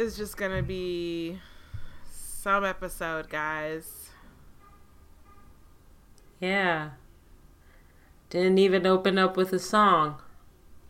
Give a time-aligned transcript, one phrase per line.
[0.00, 1.38] Is just gonna be
[2.10, 4.08] some episode, guys.
[6.40, 6.92] Yeah.
[8.30, 10.16] Didn't even open up with a song.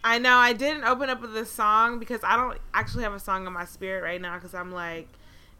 [0.05, 3.19] I know I didn't open up with a song because I don't actually have a
[3.19, 5.09] song in my spirit right now because I'm like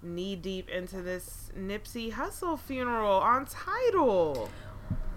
[0.01, 4.49] knee deep into this Nipsey Hussle funeral on Tidal.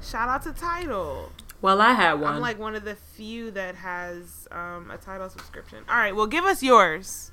[0.02, 1.32] Shout out to Tidal.
[1.62, 2.34] Well, I had one.
[2.34, 5.84] I'm like one of the few that has um, a Tidal subscription.
[5.88, 7.32] All right, well, give us yours.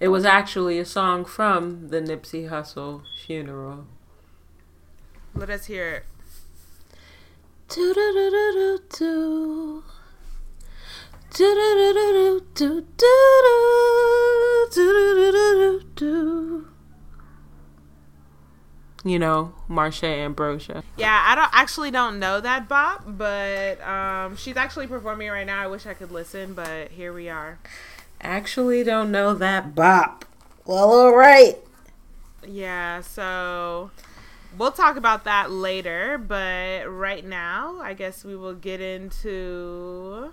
[0.00, 3.84] It was actually a song from the Nipsey Hussle funeral.
[5.34, 6.04] Let us hear it.
[7.68, 9.84] Do-do-do-do-do-do.
[11.36, 12.84] Do-do-do-do-do-do.
[14.74, 16.66] Do-do-do-do-do-do.
[19.04, 20.84] You know, Marsha Ambrosius.
[20.96, 25.62] Yeah, I don't actually don't know that bop, but um, she's actually performing right now.
[25.62, 27.58] I wish I could listen, but here we are.
[28.20, 30.24] Actually, don't know that bop.
[30.66, 31.56] Well, all right.
[32.46, 33.90] Yeah, so
[34.56, 40.32] we'll talk about that later, but right now, I guess we will get into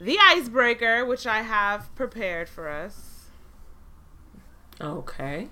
[0.00, 3.28] the icebreaker, which I have prepared for us.
[4.80, 5.48] Okay.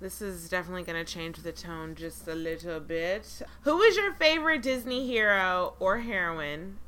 [0.00, 3.42] This is definitely going to change the tone just a little bit.
[3.62, 6.78] Who is your favorite Disney hero or heroine?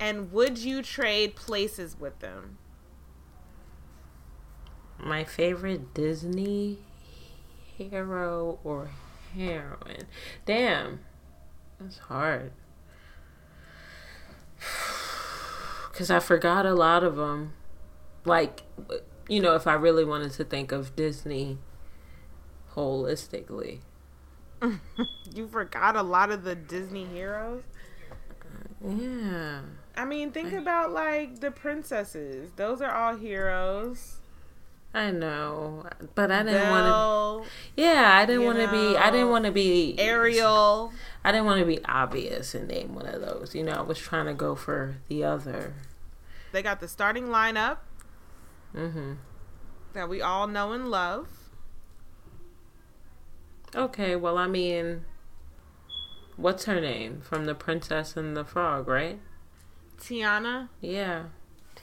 [0.00, 2.58] And would you trade places with them?
[4.98, 6.78] My favorite Disney
[7.76, 8.90] hero or
[9.34, 10.06] heroine.
[10.44, 11.00] Damn.
[11.80, 12.52] That's hard.
[15.90, 17.54] Because I forgot a lot of them.
[18.24, 18.62] Like,
[19.28, 21.58] you know, if I really wanted to think of Disney
[22.76, 23.80] holistically.
[25.34, 27.62] You forgot a lot of the Disney heroes?
[28.84, 29.60] Yeah.
[29.96, 32.52] I mean, think about like the princesses.
[32.56, 34.17] Those are all heroes.
[34.94, 35.86] I know.
[36.14, 37.50] But I didn't want to.
[37.76, 38.96] Yeah, I didn't want to be.
[38.96, 39.94] I didn't want to be.
[39.98, 40.92] Ariel.
[41.24, 43.54] I didn't want to be obvious and name one of those.
[43.54, 45.74] You know, I was trying to go for the other.
[46.52, 47.78] They got the starting lineup
[48.74, 49.12] Mm-hmm.
[49.94, 51.28] that we all know and love.
[53.74, 55.04] Okay, well, I mean,
[56.36, 59.18] what's her name from The Princess and the Frog, right?
[59.98, 60.68] Tiana.
[60.80, 61.24] Yeah,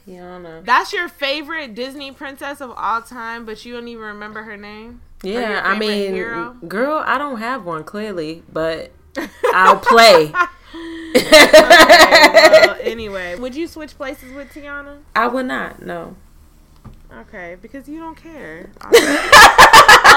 [0.07, 0.63] Tiana.
[0.65, 5.01] That's your favorite Disney princess of all time, but you don't even remember her name?
[5.23, 6.55] Yeah, I mean, hero?
[6.67, 8.91] girl, I don't have one clearly, but
[9.53, 10.31] I'll play.
[11.15, 14.99] Okay, well, anyway, would you switch places with Tiana?
[15.15, 15.81] I would not.
[15.81, 16.15] No.
[17.11, 18.69] Okay, because you don't care.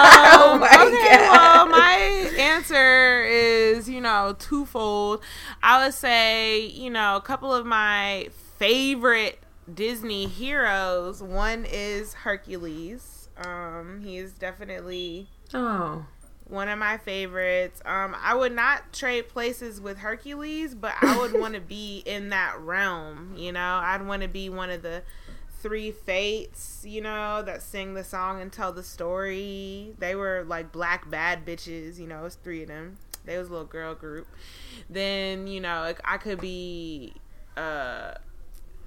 [0.01, 1.33] Oh Um, my okay, God.
[1.33, 1.95] well, my
[2.39, 5.23] answer is, you know, twofold.
[5.63, 8.29] I would say, you know, a couple of my
[8.59, 9.41] favorite
[9.73, 11.23] Disney heroes.
[11.23, 13.29] One is Hercules.
[13.37, 16.07] Um, he is definitely Oh.
[16.49, 17.81] one of my favorites.
[17.85, 22.31] Um, I would not trade places with Hercules, but I would want to be in
[22.31, 23.35] that realm.
[23.37, 25.03] You know, I'd want to be one of the
[25.61, 26.83] three fates.
[26.87, 29.95] You know, that sing the song and tell the story.
[29.99, 31.99] They were like black bad bitches.
[31.99, 32.97] You know, it's three of them.
[33.25, 34.27] They was a little girl group.
[34.89, 37.13] Then you know, like, I could be
[37.57, 38.15] uh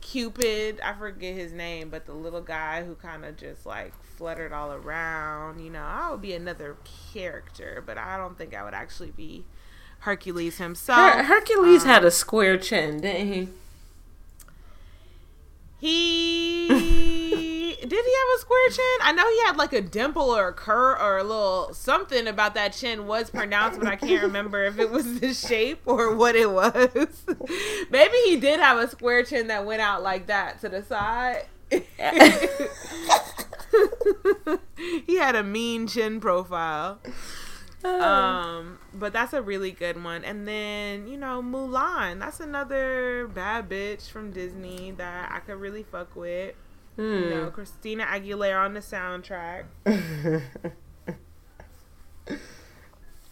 [0.01, 4.51] Cupid, I forget his name, but the little guy who kind of just like fluttered
[4.51, 6.75] all around, you know, I would be another
[7.13, 9.45] character, but I don't think I would actually be
[9.99, 11.13] Hercules himself.
[11.13, 13.49] Her- Hercules Um, had a square chin, didn't he?
[15.79, 16.67] He
[17.81, 18.97] did he have a square chin?
[19.01, 22.53] I know he had like a dimple or a cur or a little something about
[22.55, 26.35] that chin was pronounced, but I can't remember if it was the shape or what
[26.35, 27.25] it was.
[27.89, 31.45] Maybe he did have a square chin that went out like that to the side.
[35.05, 36.99] he had a mean chin profile.
[37.83, 40.23] Um, but that's a really good one.
[40.23, 42.19] And then, you know, Mulan.
[42.19, 46.53] That's another bad bitch from Disney that I could really fuck with.
[46.95, 47.01] Hmm.
[47.01, 49.63] You know, Christina Aguilera on the soundtrack.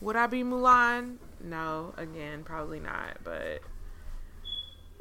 [0.02, 1.18] Would I be Mulan?
[1.44, 3.18] No, again, probably not.
[3.24, 3.62] But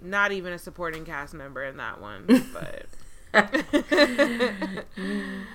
[0.02, 2.26] not even a supporting cast member in that one.
[2.52, 2.86] But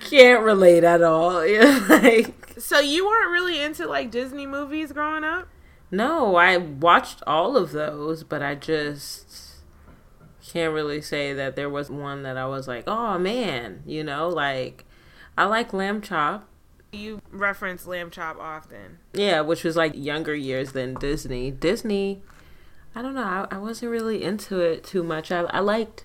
[0.00, 1.44] Can't relate at all.
[1.88, 5.48] Like so you weren't really into like Disney movies growing up?
[5.90, 9.43] no, I watched all of those, but I just
[10.54, 14.28] can't really say that there was one that I was like, oh man, you know,
[14.28, 14.84] like
[15.36, 16.48] I like Lamb Chop.
[16.92, 18.98] You reference Lamb Chop often.
[19.12, 21.50] Yeah, which was like younger years than Disney.
[21.50, 22.22] Disney,
[22.94, 23.22] I don't know.
[23.50, 25.32] I, I wasn't really into it too much.
[25.32, 26.04] I, I liked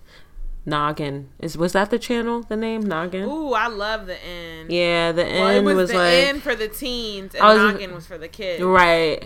[0.66, 1.30] Noggin.
[1.40, 2.42] Is was that the channel?
[2.42, 3.26] The name Noggin?
[3.30, 4.66] Ooh, I love the N.
[4.70, 7.58] Yeah, the Well, N it was, was, the like N for the teens, and was-
[7.74, 8.64] Noggin was for the kids.
[8.64, 9.24] right.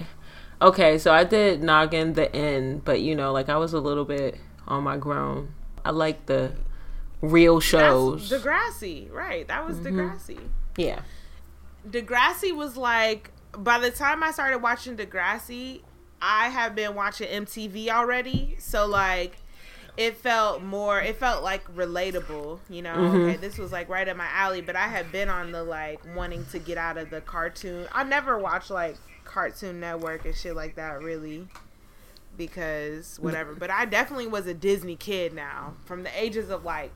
[0.62, 4.06] Okay, so I did Noggin the N, but you know, like I was a little
[4.06, 4.38] bit
[4.68, 5.54] on my grown.
[5.86, 6.54] I like the
[7.22, 8.30] real shows.
[8.30, 9.48] That's Degrassi, right?
[9.48, 10.00] That was mm-hmm.
[10.00, 10.40] Degrassi.
[10.78, 11.02] yeah.
[11.90, 15.82] Degrassi was like by the time I started watching Degrassi,
[16.22, 18.56] I have been watching MTV already.
[18.60, 19.38] So like
[19.96, 22.96] it felt more it felt like relatable, you know.
[22.96, 23.22] Mm-hmm.
[23.22, 26.00] Okay, this was like right up my alley, but I had been on the like
[26.16, 27.88] wanting to get out of the cartoon.
[27.92, 31.48] I never watched like Cartoon Network and shit like that really
[32.38, 33.54] because whatever.
[33.54, 36.92] But I definitely was a Disney kid now from the ages of like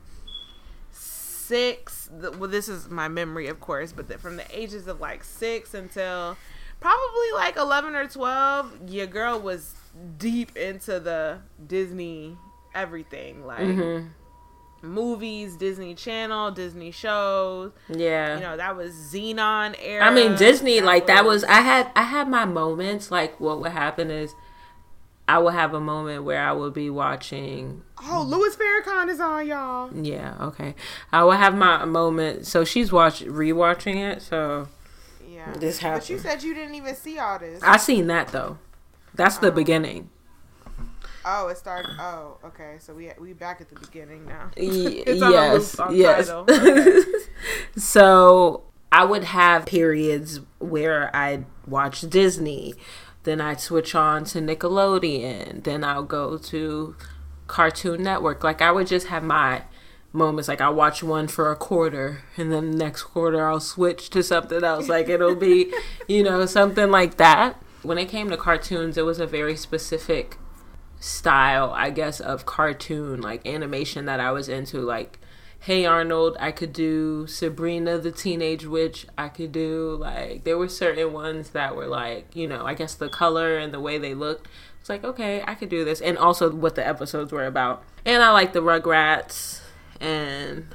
[0.90, 2.08] six.
[2.16, 5.24] The, well, this is my memory, of course, but the, from the ages of like
[5.24, 6.36] six until
[6.80, 9.74] probably like eleven or twelve, your girl was
[10.18, 12.36] deep into the Disney
[12.74, 14.10] everything, like Mhm.
[14.82, 17.72] movies, Disney Channel, Disney shows.
[17.88, 18.36] Yeah.
[18.36, 20.04] You know, that was Zenon era.
[20.04, 23.72] I mean Disney like that was I had I had my moments like what would
[23.72, 24.34] happen is
[25.28, 29.46] I will have a moment where I will be watching Oh, Louis Farrakhan is on,
[29.46, 29.94] y'all.
[29.94, 30.74] yeah, okay.
[31.12, 34.68] I will have my moment so she's watch rewatching it, so
[35.28, 35.52] Yeah.
[35.52, 37.62] This But you said you didn't even see all this.
[37.62, 38.58] I seen that though.
[39.14, 39.52] That's the oh.
[39.52, 40.10] beginning.
[41.24, 41.90] Oh, it started.
[41.98, 42.76] Oh, okay.
[42.78, 44.50] So we we back at the beginning now.
[44.56, 46.28] It's yes, loop yes.
[46.28, 46.46] title.
[46.48, 47.02] Okay.
[47.76, 52.74] so I would have periods where I'd watch Disney,
[53.28, 56.96] then I'd switch on to Nickelodeon, then I'll go to
[57.46, 58.42] Cartoon Network.
[58.42, 59.62] Like I would just have my
[60.12, 60.48] moments.
[60.48, 64.22] Like I'll watch one for a quarter, and then the next quarter I'll switch to
[64.22, 64.88] something else.
[64.88, 65.72] Like it'll be,
[66.08, 67.62] you know, something like that.
[67.82, 70.36] When it came to cartoons, it was a very specific
[71.00, 74.80] style, I guess, of cartoon, like animation that I was into.
[74.80, 75.20] Like,
[75.60, 80.68] Hey Arnold, I could do Sabrina the Teenage Witch, I could do, like, there were
[80.68, 84.14] certain ones that were like, you know, I guess the color and the way they
[84.14, 84.48] looked.
[84.80, 86.00] It's like, okay, I could do this.
[86.00, 87.82] And also what the episodes were about.
[88.06, 89.60] And I like the Rugrats
[90.00, 90.68] and,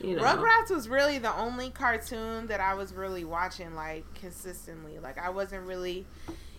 [0.00, 0.22] you know.
[0.22, 4.98] Rugrats was really the only cartoon that I was really watching like consistently.
[5.00, 6.06] Like I wasn't really,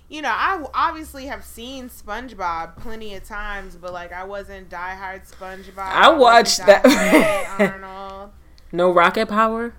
[0.09, 5.29] you know, I obviously have seen SpongeBob plenty of times, but like I wasn't diehard
[5.31, 5.77] SpongeBob.
[5.77, 6.85] I watched that.
[7.59, 8.31] Arnold.
[8.71, 9.73] No Rocket Power?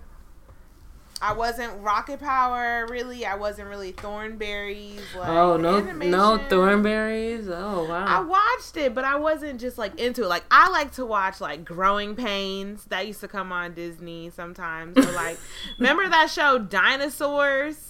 [1.20, 3.24] I wasn't Rocket Power really.
[3.24, 5.00] I wasn't really Thornberrys.
[5.16, 6.38] Like, oh, no, no.
[6.50, 7.48] Thornberrys?
[7.48, 8.04] Oh, wow.
[8.04, 10.28] I watched it, but I wasn't just like into it.
[10.28, 14.98] Like I like to watch like Growing Pains that used to come on Disney sometimes.
[14.98, 15.38] Or like,
[15.78, 17.85] remember that show Dinosaurs,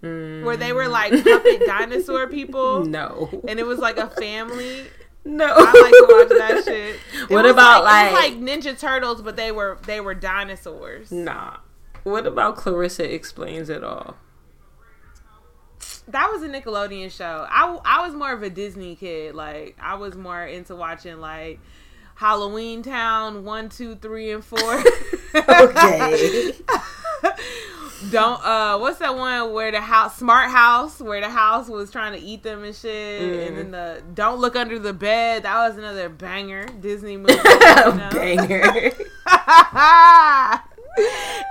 [0.00, 1.22] where they were like mm.
[1.24, 3.28] puppet dinosaur people, No.
[3.48, 4.84] and it was like a family.
[5.24, 5.46] No.
[5.46, 6.96] I like to watch that shit.
[7.22, 11.10] It What about, was like- like Ninja Turtles, but they were they were dinosaurs.
[11.12, 11.56] Nah.
[12.04, 14.16] What about Clarissa Explains It All?
[16.08, 17.46] That was a Nickelodeon show.
[17.50, 19.34] I, I was more of a Disney kid.
[19.34, 21.60] Like I was more into watching like
[22.14, 24.82] Halloween Town one, two, three, and four.
[25.34, 26.52] Okay.
[28.10, 32.12] Don't uh, what's that one where the house, Smart House, where the house was trying
[32.18, 33.46] to eat them and shit, Mm.
[33.48, 35.42] and then the Don't Look Under the Bed.
[35.42, 37.34] That was another banger Disney movie.
[37.34, 38.92] Banger.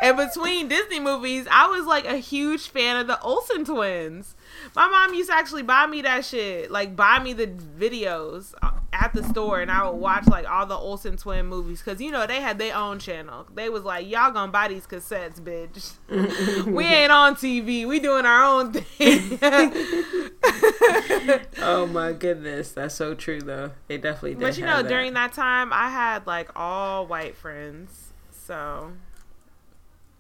[0.02, 4.34] and between Disney movies, I was like a huge fan of the Olsen twins.
[4.76, 8.54] My mom used to actually buy me that shit, like buy me the videos
[8.94, 12.12] at the store, and I would watch like all the Olsen twin movies because you
[12.12, 13.48] know they had their own channel.
[13.54, 15.94] They was like, "Y'all gonna buy these cassettes, bitch?
[16.66, 17.88] we ain't on TV.
[17.88, 19.40] We doing our own thing."
[21.60, 23.72] oh my goodness, that's so true though.
[23.88, 24.42] They definitely did.
[24.42, 24.90] but you know, that.
[24.90, 28.94] during that time, I had like all white friends, so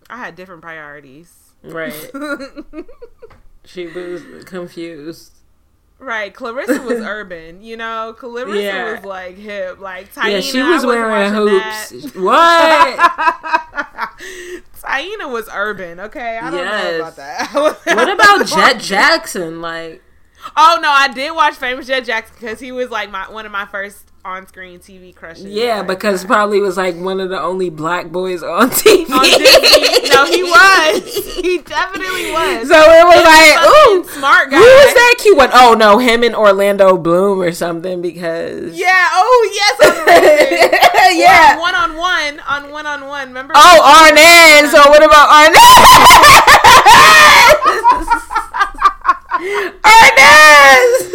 [0.10, 1.53] I had different priorities.
[1.63, 2.12] right,
[3.67, 5.33] she was confused.
[6.00, 8.13] Right, Clarissa was urban, you know.
[8.17, 8.91] Clarissa Yeah.
[8.95, 11.91] was like hip, like Taina, yeah, she was wearing hoops.
[12.15, 12.97] What?
[12.97, 14.13] that.
[14.81, 16.00] Taina was urban.
[16.00, 16.83] Okay, I don't Yes.
[16.91, 17.50] know about that.
[17.86, 19.59] what about Jet Jackson?
[19.62, 20.03] Like,
[20.55, 23.51] Oh no, I did watch Famous Jet Jackson because he was like my one of
[23.51, 25.46] my first on-screen TV crushes.
[25.46, 29.10] yeah, Like, because probably was like one of the only black boys on TV.
[29.10, 30.10] on Disney.
[30.10, 31.36] no, he was.
[31.38, 32.67] He definitely was.
[32.67, 34.57] So it was like, Fucking ooh, smart guy.
[34.57, 35.50] who was that cute one?
[35.53, 39.07] Oh no, him and Orlando Bloom or something because Yeah.
[39.13, 40.84] Oh yes.
[41.17, 41.57] Yeah.
[41.57, 42.39] One on one.
[42.41, 43.29] On one on one.
[43.29, 43.53] Remember?
[43.55, 44.72] Oh, Arnaz.
[44.72, 46.43] So what about Arnaz?
[49.38, 51.12] Arnaz.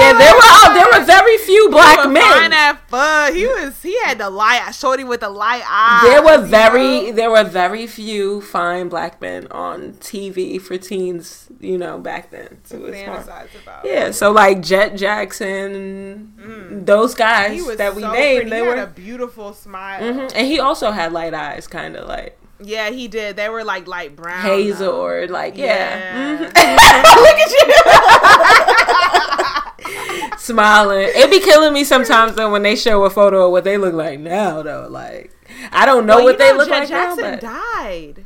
[0.00, 2.52] yeah, there were oh, there were very few black Fine men.
[2.52, 3.32] at fuck.
[3.34, 3.80] He was.
[3.82, 4.72] He had the light.
[4.72, 6.02] Shorty with the light eyes.
[6.02, 7.12] There were very know?
[7.12, 12.58] there were very few fine black men on TV for teens, you know, back then.
[12.64, 13.26] So it was
[13.62, 13.84] about.
[13.84, 18.50] Yeah, so like Jet Jackson, those guys that we so named, pretty.
[18.50, 20.00] they he were, had a beautiful smile.
[20.02, 20.32] Mhm.
[20.34, 23.36] and he also had light eyes, kind of like Yeah, he did.
[23.36, 24.42] They were like light brown.
[24.42, 25.02] hazel though.
[25.04, 25.98] or like yeah.
[25.98, 26.38] Yeah.
[26.38, 26.54] Mhm.
[27.22, 27.50] Look at
[30.30, 31.08] you smiling.
[31.14, 33.94] It be killing me sometimes though when they show a photo of what they look
[33.94, 34.86] like now though.
[34.90, 35.32] Like
[35.72, 38.24] I don't know Well, what they know, look Jet like Jackson now, but died.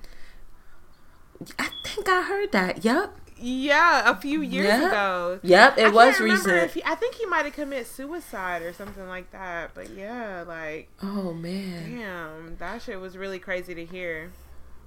[1.58, 2.84] I think I heard that.
[2.84, 4.88] Yep, Yeah, a few years Yeah.
[4.88, 5.40] ago.
[5.42, 5.76] yep.
[5.76, 6.70] It I was recent.
[6.70, 9.70] He, I think he might have committed suicide or something like that.
[9.74, 11.96] But yeah, like, oh man.
[11.98, 14.32] damn, that shit was really crazy to hear.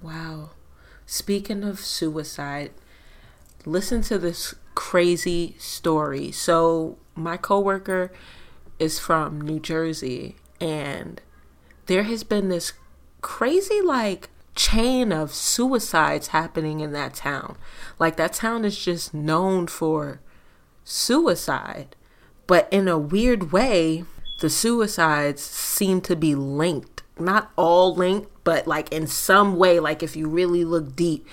[0.02, 0.52] Wow.
[1.06, 2.72] Speaking of suicide,
[3.66, 6.32] listen to this crazy story.
[6.32, 8.12] So, my coworker
[8.80, 11.20] is from New Jersey and
[11.88, 12.74] there has been this
[13.22, 17.58] crazy like chain of suicides happening in that town.
[18.00, 20.20] Like that town is just known for
[20.84, 21.96] suicide.
[22.48, 24.04] But in a weird way,
[24.40, 27.04] the suicides seem to be linked.
[27.20, 31.28] Not all linked, but like in some way, like if you really look deep,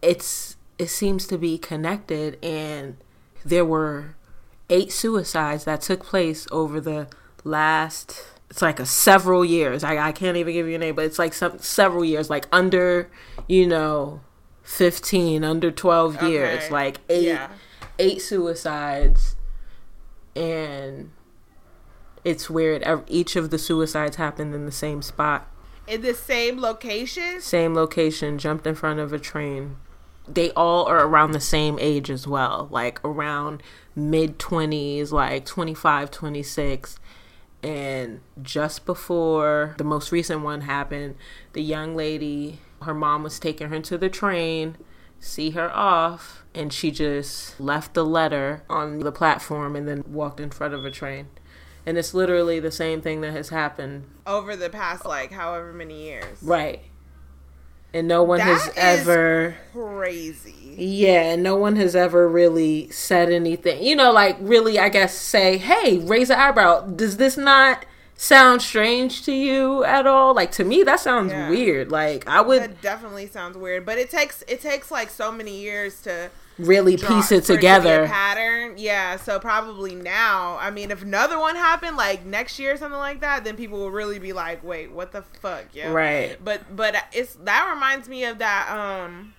[0.00, 2.96] it's it seems to be connected and
[3.44, 4.16] there were
[4.70, 7.06] eight suicides that took place over the
[7.44, 9.84] last it's like a several years.
[9.84, 12.46] I, I can't even give you a name, but it's like some several years, like
[12.52, 13.08] under,
[13.48, 14.20] you know,
[14.62, 17.48] fifteen, under twelve years, like eight Yeah.
[17.98, 19.36] eight suicides
[20.36, 21.10] and
[22.24, 22.84] it's weird.
[23.08, 25.48] Each of the suicides happened in the same spot,
[25.86, 27.40] In the same location?
[27.40, 29.76] same location, jumped in front of a train.
[30.28, 33.62] They all are around the same age as well, like around
[33.96, 36.99] mid 20s, like 25, 26.
[37.62, 41.16] And just before the most recent one happened,
[41.52, 44.76] the young lady, her mom was taking her to the train,
[45.18, 50.40] see her off, and she just left the letter on the platform and then walked
[50.40, 51.28] in front of a train.
[51.86, 54.04] And it's literally the same thing that has happened.
[54.26, 56.42] Over the past, like, however many years.
[56.42, 56.82] Right.
[57.92, 60.74] And no one has That is ever Crazy.
[60.78, 63.82] Yeah, and no one has ever really said anything.
[63.82, 66.82] You know, like really, I guess, say, hey, raise an eyebrow.
[66.86, 67.84] Does this not
[68.16, 70.34] sound strange to you at all?
[70.34, 71.50] Like to me, that sounds Yeah.
[71.50, 71.90] weird.
[71.90, 75.58] Like I would That definitely sounds weird, but it takes it takes like so many
[75.60, 76.30] years to
[76.66, 78.06] really draw- piece it together.
[78.06, 78.74] pattern.
[78.76, 80.56] Yeah, so probably now.
[80.60, 83.78] I mean, if another one happened like next year or something like that, then people
[83.78, 86.38] will really be like, "Wait, what the fuck?" Yeah, Right.
[86.42, 89.34] But but it's that reminds me of that um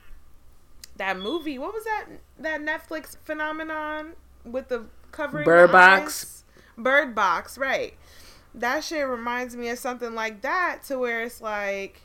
[0.98, 1.58] that movie.
[1.58, 2.06] What was that
[2.40, 4.13] that Netflix phenomenon
[4.44, 6.44] with the covering Bird Box?
[6.78, 7.94] Bird Box, right?
[8.54, 12.01] That shit reminds me of something like that, to where it's like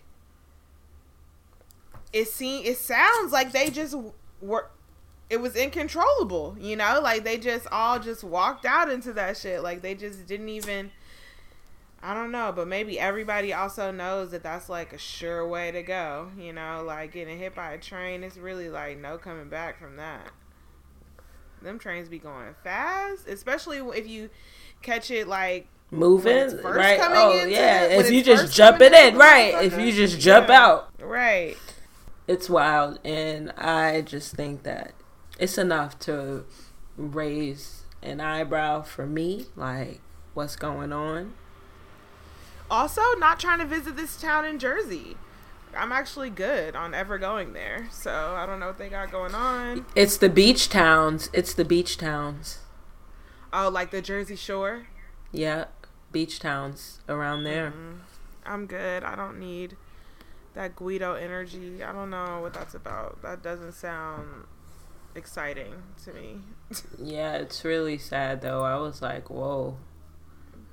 [2.13, 3.95] it seem it sounds like they just
[4.41, 4.69] were
[5.29, 7.01] it was incontrollable, you know?
[7.03, 9.63] Like they just all just walked out into that shit.
[9.63, 10.91] Like they just didn't even
[12.03, 15.83] I don't know, but maybe everybody also knows that that's like a sure way to
[15.83, 16.85] go, you know?
[16.87, 20.31] Like getting hit by a train is really like no coming back from that.
[21.63, 24.31] Them trains be going fast, especially if you
[24.83, 27.01] catch it like Moving, when it's first right?
[27.03, 27.89] Oh yeah.
[27.89, 29.65] when If you just jump it in, into right?
[29.65, 30.63] If you just jump Yeah.
[30.65, 31.57] out, right.
[32.29, 34.93] it's wild and i just think that
[35.39, 36.45] it's enough to
[36.97, 40.01] raise an eyebrow for me like
[40.35, 41.33] what's going on
[42.71, 45.17] Also, not trying to visit this town in Jersey.
[45.77, 49.35] I'm actually good on ever going there, so I don't know what they got going
[49.35, 49.85] on.
[49.95, 52.59] it's the beach towns it's the beach towns
[53.53, 54.87] Oh, like the Jersey Shore.
[55.33, 55.67] yeah
[56.13, 57.99] beach towns around there mm-hmm.
[58.45, 59.03] I'm good.
[59.03, 59.77] I don't need
[60.55, 61.83] that Guido energy.
[61.83, 63.21] I don't know what that's about.
[63.23, 64.45] That doesn't sound
[65.17, 65.73] exciting
[66.05, 66.39] to me.
[66.99, 69.77] yeah it's really sad though i was like whoa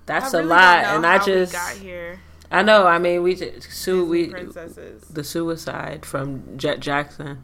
[0.06, 2.20] that's I a really lot and i just got here.
[2.52, 2.86] I know.
[2.86, 5.02] I mean, we just We princesses.
[5.06, 7.44] the suicide from Jet Jackson.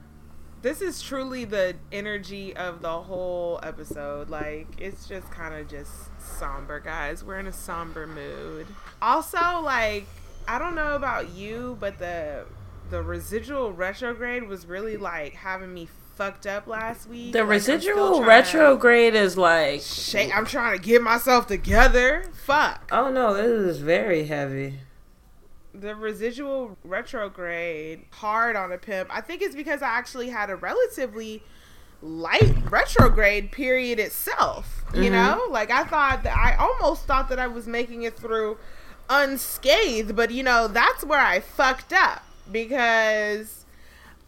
[0.61, 4.29] This is truly the energy of the whole episode.
[4.29, 5.91] Like it's just kind of just
[6.21, 7.23] somber, guys.
[7.23, 8.67] We're in a somber mood.
[9.01, 10.05] Also, like
[10.47, 12.45] I don't know about you, but the
[12.91, 15.87] the residual retrograde was really like having me
[16.19, 17.31] fucked up last week.
[17.31, 19.81] The Like, residual retrograde is like.
[19.81, 22.25] Shake, I'm trying to get myself together.
[22.45, 22.89] Fuck.
[22.91, 23.45] Oh no, this
[23.75, 24.79] is very heavy.
[25.73, 30.55] the residual retrograde hard on a pimp i think it's because i actually had a
[30.55, 31.41] relatively
[32.01, 35.11] light retrograde period itself you Mhm.
[35.11, 38.57] know like i thought that i almost thought that i was making it through
[39.09, 43.58] unscathed but you know that's where i fucked up because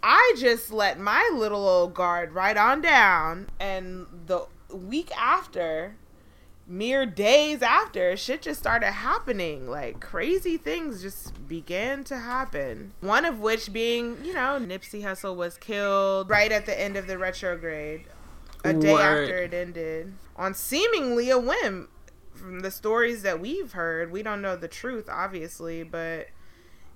[0.03, 5.96] i just let my little old guard right on down and the week after
[6.72, 9.70] mere days after, shit just started happening.
[9.70, 12.93] Like crazy things just began to happen.
[13.01, 17.08] One of which being, you know, Nipsey Hussle was killed right at the end of
[17.08, 18.05] the retrograde,
[18.63, 19.24] a day Word.
[19.24, 21.89] after it ended, on seemingly a whim.
[22.34, 26.27] From the stories that we've heard, we don't know the truth, obviously, but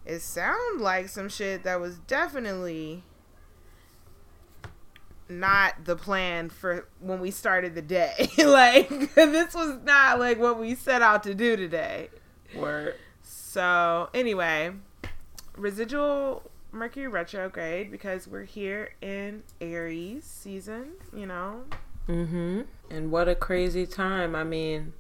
[0.06, 3.04] it sounded like some shit that was definitely
[5.28, 8.30] not the plan for when we started the day.
[8.38, 12.10] like this was not like what we set out to do today.
[12.56, 12.96] Word.
[13.24, 14.72] So anyway,
[15.58, 20.92] residual Mercury retrograde because we're here in Aries season.
[21.14, 21.64] You know,
[22.08, 22.62] Mm-hmm.
[22.92, 24.36] And what a crazy time.
[24.36, 24.94] I mean,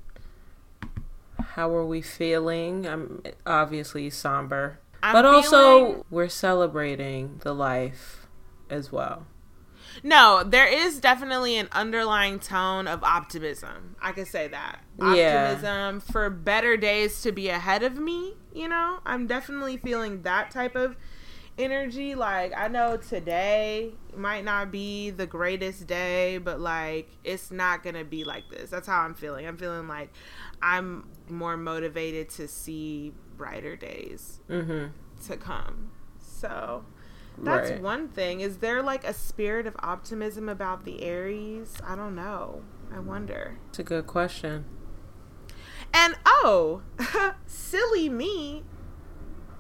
[1.39, 2.87] how are we feeling?
[2.87, 4.79] I'm obviously somber.
[5.07, 8.27] I'm but also, feeling- we're celebrating the life
[8.69, 9.27] as well.
[10.03, 13.95] no, there is definitely an underlying tone of optimism.
[14.01, 15.51] I could say that Yeah.
[15.53, 18.35] optimism for better days to be ahead of me.
[18.53, 20.95] You know, I'm definitely feeling that type of
[21.57, 22.15] energy.
[22.15, 28.03] Like I know today might not be the greatest day, but like it's not gonna
[28.03, 28.69] be like this.
[28.69, 29.45] That's how I'm feeling.
[29.47, 30.11] I'm feeling like
[30.61, 34.87] I'm more motivated to see brighter days Mm-hmm.
[35.27, 35.91] to come.
[36.19, 36.85] So
[37.37, 37.81] that's Right.
[37.81, 38.39] one thing.
[38.41, 41.73] Is there like a spirit of optimism about the Aries?
[41.85, 42.61] I don't know.
[42.93, 43.57] I wonder.
[43.69, 44.65] It's a good question.
[45.93, 46.81] And oh,
[47.45, 48.63] silly me.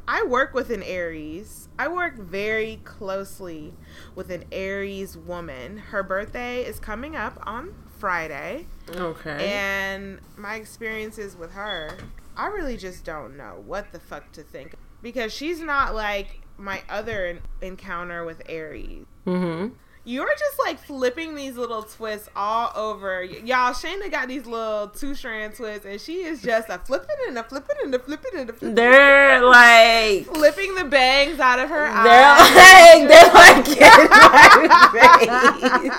[0.07, 1.67] I work with an Aries.
[1.79, 3.73] I work very closely
[4.13, 5.77] with an Aries woman.
[5.77, 8.67] Her birthday is coming up on Friday.
[8.95, 9.49] Okay.
[9.51, 11.97] And my experiences with her,
[12.37, 14.75] I really just don't know what the fuck to think.
[15.01, 19.05] Because she's not like my other encounter with Aries.
[19.25, 19.73] mm-hmm.
[20.07, 23.23] You're just like flipping these little twists all over.
[23.23, 27.35] Y'all, Shayna got these little two strand twists, and she is just a flipping and
[27.39, 28.75] a flipping and a flipping and a flipping.
[28.75, 32.53] They're like flipping the bangs out of her they're eyes.
[32.55, 35.97] like they're like in my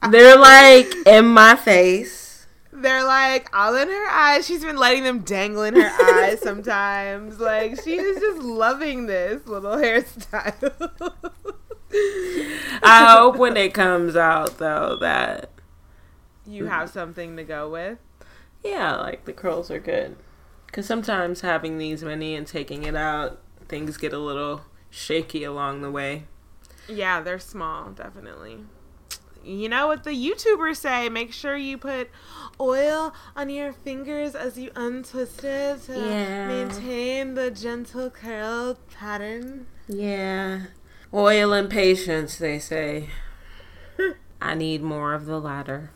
[0.00, 0.10] face.
[0.10, 2.27] They're like in my face.
[2.80, 4.46] They're like all in her eyes.
[4.46, 7.40] She's been letting them dangle in her eyes sometimes.
[7.40, 11.12] Like she is just loving this little hairstyle.
[12.82, 15.50] I hope when it comes out though that
[16.46, 17.98] you have something to go with.
[18.64, 20.16] yeah, like the curls are good.
[20.72, 25.82] Cuz sometimes having these many and taking it out, things get a little shaky along
[25.82, 26.24] the way.
[26.88, 28.60] Yeah, they're small, definitely.
[29.48, 31.08] You know what the YouTubers say?
[31.08, 32.10] Make sure you put
[32.60, 36.46] oil on your fingers as you untwist it to Yeah.
[36.48, 39.66] maintain the gentle curl pattern.
[39.88, 40.66] Yeah.
[41.14, 43.08] Oil and patience, they say.
[44.42, 45.90] I need more of the latter.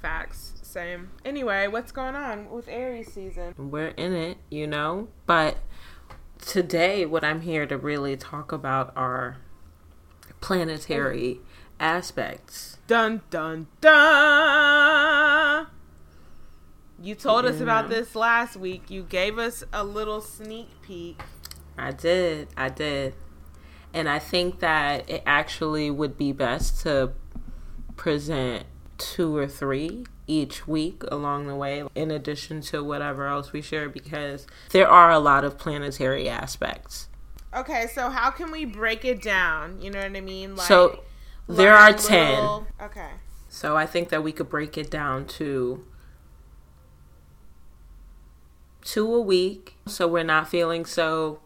[0.00, 0.54] Facts.
[0.62, 1.10] Same.
[1.24, 3.54] Anyway, what's going on with Aries season?
[3.58, 5.08] We're in it, you know?
[5.26, 5.58] But
[6.40, 9.36] today, what I'm here to really talk about are
[10.40, 11.40] planetary
[11.82, 12.78] aspects.
[12.86, 15.66] Dun dun dun.
[17.02, 17.94] You told us about mm-hmm.
[17.94, 18.88] this last week.
[18.88, 21.20] You gave us a little sneak peek.
[21.76, 22.48] I did.
[22.56, 23.14] I did.
[23.92, 27.10] And I think that it actually would be best to
[27.96, 28.64] present
[28.96, 33.88] two or three each week along the way, in addition to whatever else we share,
[33.88, 37.08] because there are a lot of planetary aspects.
[37.54, 39.82] Okay, so how can we break it down?
[39.82, 40.56] You know what I mean?
[40.56, 41.02] Like so
[41.48, 42.34] there are a 10.
[42.34, 43.10] little- Okay.
[43.48, 45.84] So I think that we could break it down to
[48.82, 51.40] two a week so we're not feeling so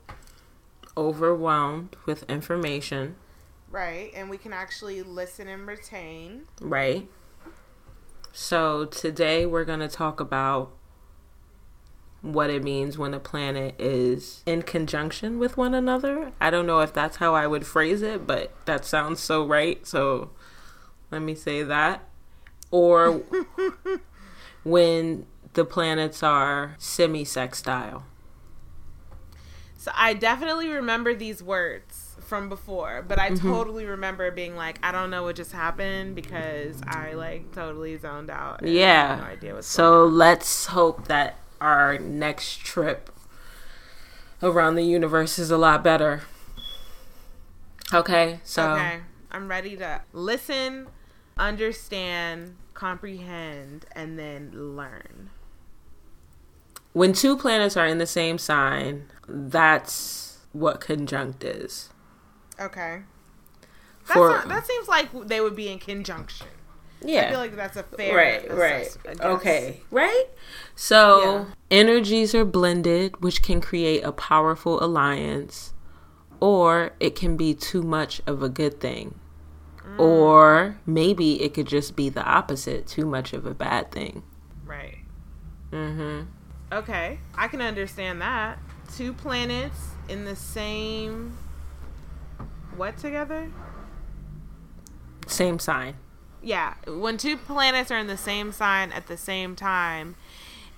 [0.97, 3.17] overwhelmed with information,
[3.71, 6.47] Right, and we can actually listen and retain.
[6.61, 7.09] right?
[8.33, 10.73] So today we're going to talk about
[12.33, 16.33] what it means when a planet is in conjunction with one another.
[16.41, 19.87] I don't know if that's how I would phrase it, but that sounds so right.
[19.87, 20.31] So
[21.11, 22.03] let me say that.
[22.71, 23.23] Or
[24.65, 28.05] when the planets are semi sextile.
[29.77, 33.49] So I definitely remember these words from before, but I Mm-hmm.
[33.49, 38.31] totally remember being like, I don't know what just happened because I like totally zoned
[38.31, 38.65] out.
[38.65, 39.17] Yeah.
[39.17, 43.11] no idea what's so let's hope that our next trip
[44.43, 46.23] around the universe is a lot better.
[47.93, 48.99] Okay, so Okay,
[49.31, 50.89] I'm ready to listen,
[51.39, 55.31] understand, comprehend, and then learn.
[56.93, 61.91] when two planets are in the same sign, that's what conjunct is.
[62.61, 63.03] Okay.
[64.07, 66.47] That's For not, that seems like they would be in conjunction.
[67.03, 69.21] Yeah, I feel like that's a fair right, right, assess- I guess.
[69.21, 70.25] okay, right.
[70.75, 71.45] So Yeah.
[71.71, 75.75] energies are blended, which can create a powerful alliance,
[76.41, 79.15] or it can be too much of a good thing.
[79.87, 80.01] Mm.
[80.01, 84.23] Or maybe it could just be the opposite, too much of a bad thing.
[84.65, 84.99] Right.
[85.73, 86.23] Mm-hmm.
[86.73, 88.59] Okay, I can understand that.
[88.97, 91.37] Two planets in the same
[92.77, 93.51] what together?
[95.27, 95.95] Same sign.
[96.47, 100.15] Yeah, when two planets are in the same sign at the same time,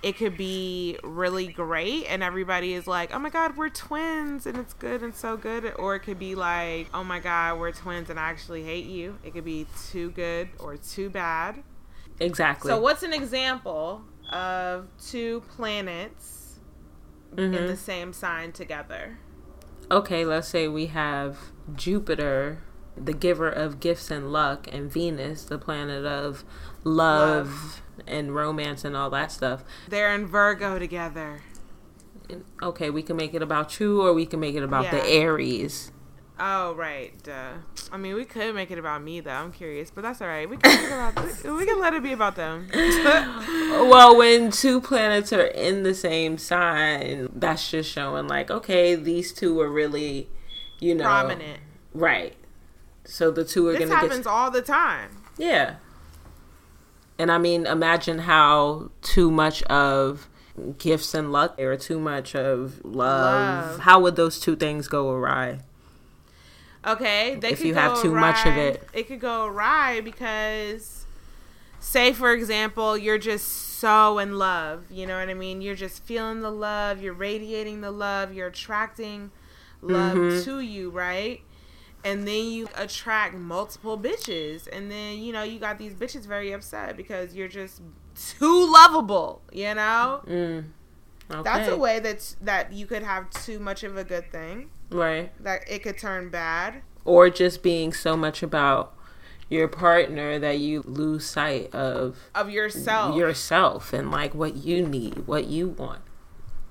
[0.01, 4.57] it could be really great and everybody is like, "Oh my god, we're twins and
[4.57, 8.09] it's good and so good." Or it could be like, "Oh my god, we're twins
[8.09, 11.61] and I actually hate you." It could be too good or too bad.
[12.19, 12.71] Exactly.
[12.71, 14.01] So, what's an example
[14.31, 16.57] of two planets
[17.37, 17.67] in Mhm.
[17.67, 19.19] the same sign together?
[19.91, 22.59] okay, let's say we have Jupiter,
[23.03, 26.43] the giver of gifts and luck, and Venus, the planet of
[26.83, 29.63] love, and romance and all that stuff.
[29.87, 31.41] They're in Virgo together.
[32.61, 35.91] Okay, we can make it about you, or we can make it about the Aries.
[36.39, 37.55] Oh right, duh.
[37.91, 39.31] I mean, we could make it about me though.
[39.31, 40.49] I'm curious, but that's all right.
[40.49, 41.43] We can make it about.
[41.43, 42.69] we, we can let it be about them.
[43.69, 49.33] Well, when two planets are in the same sign, that's just showing like, okay, these
[49.33, 50.29] two are really,
[50.79, 51.59] you know, Prominent.
[51.93, 52.35] right?
[53.09, 55.09] So the two are This gonna happens get all the time.
[55.37, 55.75] Yeah.
[57.17, 60.29] And I mean, imagine how too much of
[60.77, 63.79] gifts and luck or too much of love, Love.
[63.81, 65.59] how would those two things go awry?
[66.85, 68.87] Okay, they If could you have too much of it.
[68.93, 71.05] it could go awry because,
[71.79, 73.47] say for example, you're just
[73.79, 74.85] so in love.
[74.89, 75.61] You know what I mean?
[75.61, 77.01] You're just feeling the love.
[77.01, 78.33] You're radiating the love.
[78.33, 79.31] You're attracting
[79.81, 80.43] love Mhm.
[80.45, 81.41] to you, right?
[82.03, 86.51] And then you attract multiple bitches, and then you know you got these bitches very
[86.53, 87.81] upset because you're just
[88.15, 89.41] too lovable.
[89.51, 90.65] You know, Mm.
[91.31, 91.41] Okay.
[91.43, 94.69] that's a way that that you could have too much of a good thing.
[94.89, 95.31] Right.
[95.43, 96.81] That it could turn bad.
[97.05, 98.95] Or just being so much about
[99.49, 103.15] your partner that you lose sight of of yourself.
[103.15, 106.01] yourself and like what you need, what you want.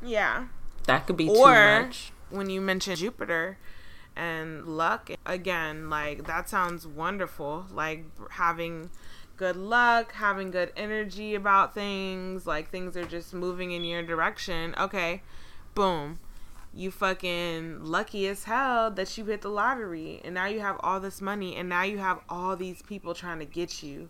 [0.02, 0.46] yeah.
[0.86, 2.12] That could be Or too much.
[2.30, 3.58] when you mention Jupiter
[4.18, 7.66] and luck, again, like that sounds wonderful.
[7.72, 8.90] Like having
[9.37, 14.74] good luck, having good energy about things, like things are just moving in your direction.
[14.78, 15.22] Okay,
[15.74, 16.18] boom.
[16.74, 21.00] You fucking lucky as hell that you hit the lottery and now you have all
[21.00, 24.09] this money and now you have all these people trying to get you.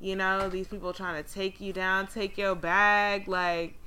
[0.00, 3.78] You know, these people trying to take you down, take your bag, like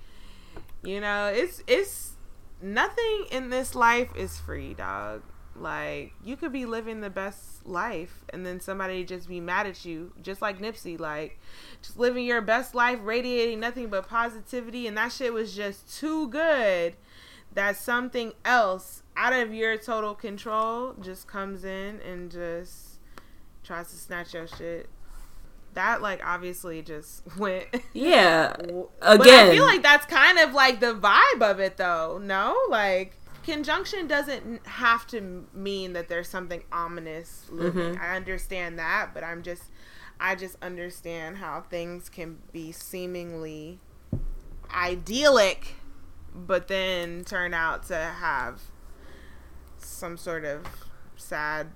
[0.83, 2.13] you know, it's it's
[2.61, 5.21] nothing in this life is free, dog.
[5.59, 9.85] Like you could be living the best life and then somebody just be mad at
[9.85, 11.39] you, just like Nipsey, like
[11.81, 16.27] just living your best life, radiating nothing but positivity, and that shit was just too
[16.29, 16.95] good
[17.53, 22.99] that something else out of your total control just comes in and just
[23.63, 24.87] tries to snatch your shit.
[25.73, 28.55] That like obviously just went Yeah.
[29.01, 29.49] but Again.
[29.49, 32.19] I feel like that's kind of like the vibe of it, though.
[32.21, 33.16] No, like
[33.47, 37.95] conjunction doesn't have to mean that there's something ominous looming.
[37.95, 37.99] Mhm.
[37.99, 39.71] I understand that, but I'm just,
[40.19, 43.79] I just understand how things can be seemingly
[44.69, 45.75] idyllic,
[46.35, 48.63] but then turn out to have
[49.77, 50.65] some sort of
[51.15, 51.71] sad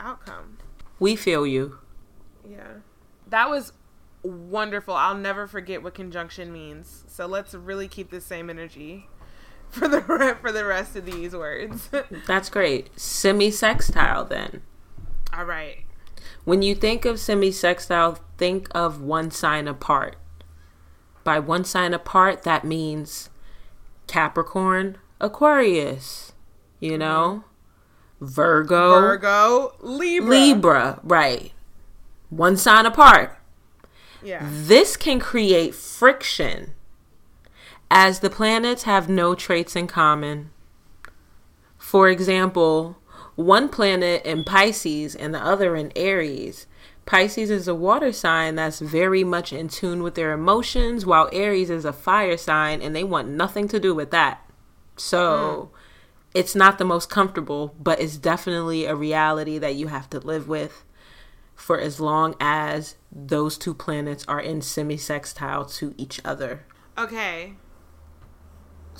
[0.00, 0.58] outcome.
[0.98, 1.78] we feel you.
[2.48, 2.74] Yeah.
[3.28, 3.72] That was
[4.22, 4.94] wonderful.
[4.94, 7.04] I'll never forget what conjunction means.
[7.08, 9.08] So let's really keep the same energy
[9.72, 11.88] for the re- for the rest of these words.
[12.26, 12.88] That's great.
[12.98, 14.62] Semi sextile then.
[15.32, 15.78] All right.
[16.44, 20.16] When you think of semi sextile, think of one sign apart.
[21.24, 23.30] By one sign apart, that means
[24.06, 26.32] Capricorn, Aquarius,
[26.80, 26.98] you mm-hmm.
[26.98, 27.44] know,
[28.20, 30.30] Virgo, Virgo, Libra.
[30.30, 31.52] Libra, right?
[32.28, 33.38] One sign apart.
[34.22, 34.46] Yeah.
[34.50, 36.74] This can create friction
[37.94, 40.50] as the planets have no traits in common.
[41.76, 42.96] For example,
[43.34, 46.66] one planet in Pisces and the other in Aries.
[47.04, 51.68] Pisces is a water sign that's very much in tune with their emotions, while Aries
[51.68, 54.40] is a fire sign and they want nothing to do with that.
[54.96, 56.38] So hmm.
[56.38, 60.48] it's not the most comfortable, but it's definitely a reality that you have to live
[60.48, 60.82] with
[61.54, 66.64] for as long as those two planets are in semi sextile to each other.
[66.96, 67.56] Okay.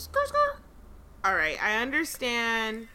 [0.03, 0.57] Skr, skr.
[1.25, 2.89] All right, I understand.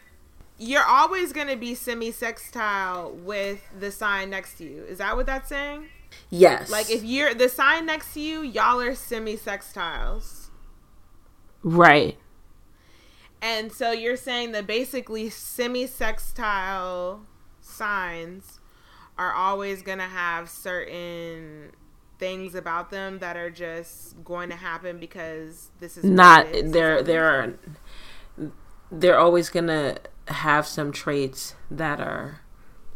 [0.58, 4.82] You're always going to be semi sextile with the sign next to you.
[4.84, 5.86] Is that what that's saying?
[6.30, 6.70] Yes.
[6.70, 10.48] Like if you're the sign next to you, y'all are semi sextiles.
[11.62, 12.18] Right.
[13.40, 17.22] And so you're saying that basically semi sextile
[17.60, 18.58] signs
[19.16, 21.72] are always going to have certain
[22.18, 26.72] things about them that are just going to happen because this is Not is.
[26.72, 27.54] there there are
[28.90, 32.40] they're always gonna have some traits that are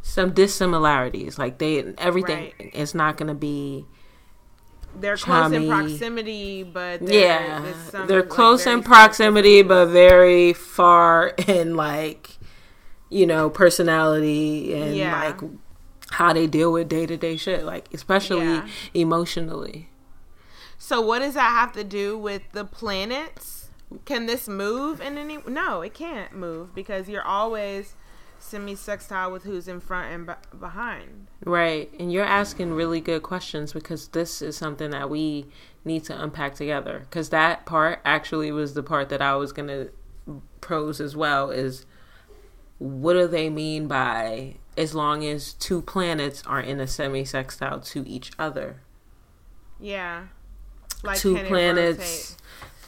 [0.03, 1.39] some dissimilarities.
[1.39, 2.75] Like they everything Right.
[2.75, 3.87] is not gonna be
[4.99, 7.41] they're close in proximity, but they're,
[7.95, 8.05] yeah.
[8.07, 12.39] they're close very in proximity but very far in like
[13.09, 15.23] you know, personality and Yeah.
[15.25, 15.41] like
[16.13, 18.69] how they deal with day to day shit, like especially Yeah.
[18.95, 19.89] emotionally.
[20.79, 23.71] So what does that have to do with the planets?
[24.05, 25.39] Can this move in any?
[25.47, 27.95] No, it can't move because you're always
[28.39, 31.29] semi-sextile with who's in front and be- behind.
[31.45, 31.93] Right.
[32.01, 35.47] And you're asking really good questions because this is something that we
[35.85, 37.07] need to unpack together.
[37.09, 39.91] Because that part actually was the part that I was going to
[40.61, 41.87] pose as well is
[42.79, 47.81] what do they mean by as long as two planets are in a semi sextile
[47.81, 48.77] to each other?
[49.81, 50.27] Yeah,
[51.03, 52.37] like two planets,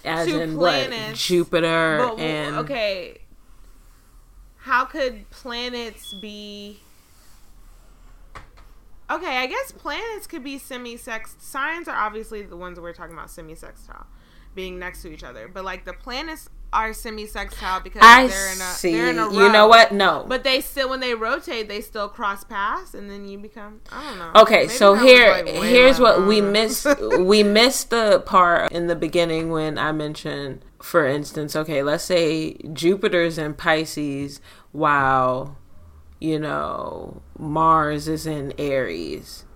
[0.05, 1.16] as Two in planets, what?
[1.16, 1.99] Jupiter?
[1.99, 2.57] But, and.
[2.57, 3.18] okay,
[4.59, 6.81] how could planets be?
[9.11, 11.37] Okay, I guess planets could be semi-sex.
[11.38, 14.07] Signs are obviously the ones we're talking about semi-sextile,
[14.55, 15.47] being next to each other.
[15.47, 18.93] But like the planets are semi-sextile because I they're in a see.
[18.93, 19.93] they're in a you know what?
[19.93, 20.27] No.
[20.29, 23.81] But they still, when they rotate, they still cross paths, and then you become.
[23.91, 24.41] I don't know.
[24.43, 26.87] Okay, Maybe so here like, here's what we missed
[27.19, 32.59] we missed the part in the beginning when I mentioned for instance, okay, let's say
[32.75, 35.57] Jupiter's in Pisces while
[36.21, 39.47] you know Mars is in Aries.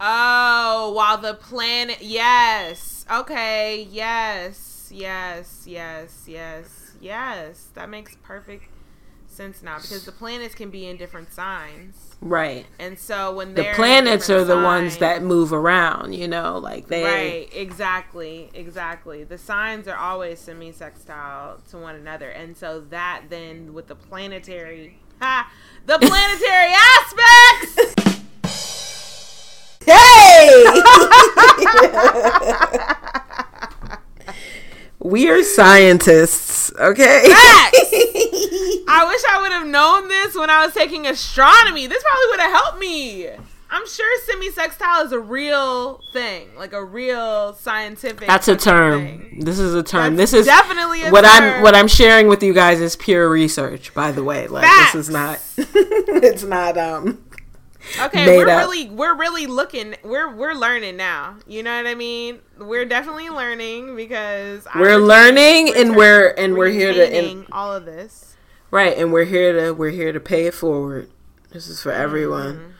[0.00, 1.98] Oh, while the planet.
[2.00, 3.06] Yes.
[3.10, 3.86] Okay.
[3.90, 4.67] Yes.
[4.92, 5.64] Yes.
[5.66, 6.24] Yes.
[6.26, 6.92] Yes.
[7.00, 7.68] Yes.
[7.74, 8.64] That makes perfect
[9.30, 12.66] sense now because the planets can be in different signs, Right.
[12.78, 17.04] and so when The planets are the ones that move around, you know, like they
[17.04, 19.22] Right, exactly, exactly.
[19.24, 24.98] The signs are always semi-sextile to one another, and so that then with the planetary,
[25.20, 25.52] ha,
[25.86, 27.94] the planetary aspects.
[35.00, 37.28] We are scientists, okay?
[37.28, 37.78] Facts.
[38.90, 41.86] I wish I would have known this when I was taking astronomy.
[41.86, 43.28] This probably would have helped me.
[43.70, 48.26] I'm sure semi-sextile is a real thing, like a real scientific.
[48.26, 49.04] That's a term.
[49.04, 49.44] thing.
[49.44, 50.16] This is a term.
[50.16, 53.28] That's this is definitely a what I'm what I'm sharing with you guys is pure
[53.28, 53.92] research.
[53.92, 55.40] By the way, like this is not.
[55.58, 56.78] it's not.
[56.78, 57.22] Um.
[58.00, 58.58] Okay, we're up.
[58.58, 61.36] really we're really looking we're we're learning now.
[61.46, 62.40] You know what I mean?
[62.58, 67.74] We're definitely learning because We're retain- learning and we're and we're here to and, all
[67.74, 68.36] of this.
[68.70, 71.10] right and we're here to we're here to pay it forward.
[71.50, 72.54] This is for everyone.
[72.56, 72.70] Mm-hmm.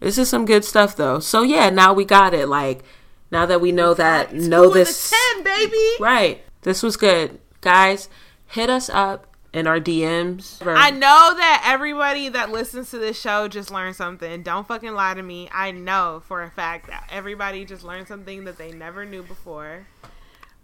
[0.00, 1.20] This is some good stuff though.
[1.20, 2.48] So yeah, now we got it.
[2.48, 2.82] Like
[3.30, 5.88] now that we know that know Two and a this ten, baby.
[6.00, 6.42] right.
[6.62, 8.08] This was good, guys.
[8.46, 10.64] Hit us up in our DMs.
[10.66, 14.42] I know that everybody that listens to this show just learned something.
[14.42, 15.48] Don't fucking lie to me.
[15.52, 19.86] I know for a fact that everybody just learned something that they never knew before.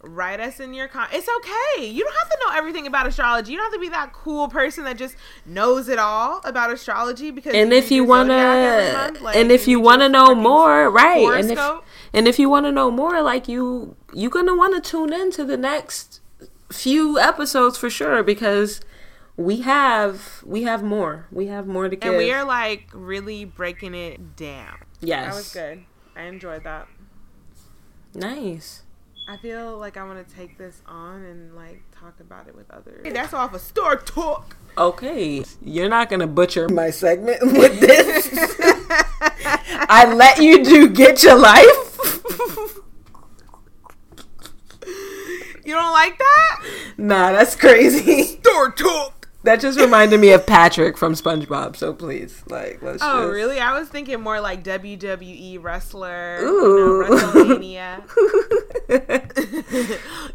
[0.01, 1.09] Write us in your con.
[1.13, 1.87] It's okay.
[1.87, 3.51] You don't have to know everything about astrology.
[3.51, 7.33] You don't have to be that cool person that just knows it all about astrology.
[7.33, 11.59] Because and if you wanna like, and if you wanna know more right and if
[12.13, 15.57] and if you wanna know more like you you're gonna wanna tune in to the
[15.57, 16.21] next
[16.71, 18.81] few episodes for sure because
[19.37, 23.45] we have we have more we have more to give and we are like really
[23.45, 24.79] breaking it down.
[25.01, 25.85] yes That was good.
[26.17, 26.89] I enjoyed that.
[28.15, 28.83] nice
[29.31, 32.71] I feel like I want to take this on and like talk about it with
[32.71, 33.03] others.
[33.05, 34.57] Hey, that's off a of Star Talk.
[34.79, 38.31] Okay, you're not gonna butcher my segment with this.
[39.91, 42.79] I let you do get your life.
[45.69, 46.65] you don't like that?
[46.97, 48.23] Nah, that's crazy.
[48.41, 49.29] Star Talk.
[49.45, 51.77] That just reminded me of Patrick from SpongeBob.
[51.77, 53.03] So please, like, let's.
[53.03, 53.35] Oh, just...
[53.35, 53.61] really?
[53.61, 57.05] I was thinking more like WWE wrestler, Ooh.
[57.05, 58.03] You know, WrestleMania.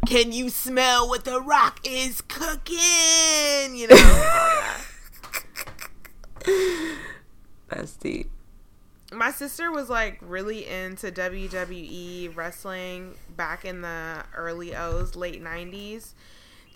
[0.06, 3.76] Can you smell what the Rock is cooking?
[3.76, 4.76] You know.
[7.68, 8.30] That's deep.
[9.12, 16.14] My sister was like really into WWE wrestling back in the early O's, late nineties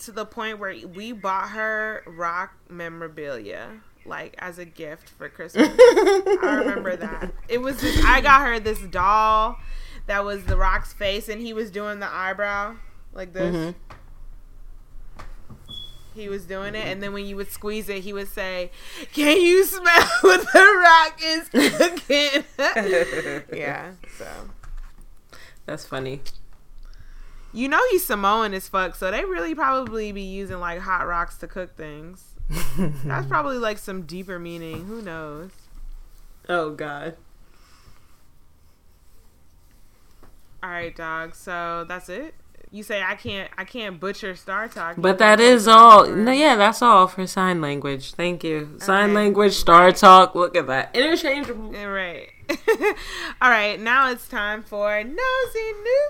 [0.01, 5.69] to the point where we bought her rock memorabilia like as a gift for Christmas.
[5.79, 7.33] I remember that.
[7.49, 9.59] It was just I got her this doll
[10.07, 12.77] that was the rock's face and he was doing the eyebrow
[13.13, 13.55] like this.
[13.55, 13.95] Mm-hmm.
[16.15, 18.73] He was doing it, and then when you would squeeze it, he would say,
[19.13, 22.45] "Can you smell what the rock is cooking?"
[23.57, 24.27] yeah, so
[25.65, 26.23] that's funny.
[27.53, 31.39] You know he's Samoan as fuck, so they really probably be using like hot rocks
[31.39, 32.35] to cook things.
[33.05, 34.87] That's probably like some deeper meaning.
[34.87, 35.51] Who knows?
[36.49, 37.17] Oh god.
[40.63, 41.35] All right, dog.
[41.35, 42.35] So that's it.
[42.71, 44.97] You say I can't I can't butcher Star Talk.
[44.99, 46.07] But that is all.
[46.07, 48.15] No, yeah, that's all for sign language.
[48.15, 48.77] Thank you.
[48.79, 49.15] Sign okay.
[49.15, 49.97] language, Star right.
[49.97, 50.35] Talk.
[50.35, 50.97] Look at that.
[50.97, 51.71] Interchangeable.
[51.73, 52.31] Right.
[53.41, 53.79] all right.
[53.79, 56.09] Now it's time for nosy new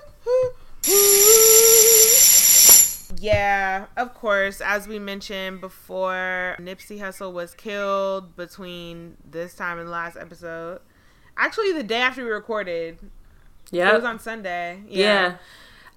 [3.19, 4.61] yeah, of course.
[4.61, 10.81] As we mentioned before, Nipsey Hussle was killed between this time and the last episode.
[11.37, 12.99] Actually, the day after we recorded.
[13.71, 13.91] Yeah.
[13.91, 14.81] It was on Sunday.
[14.87, 15.03] Yeah.
[15.03, 15.35] yeah.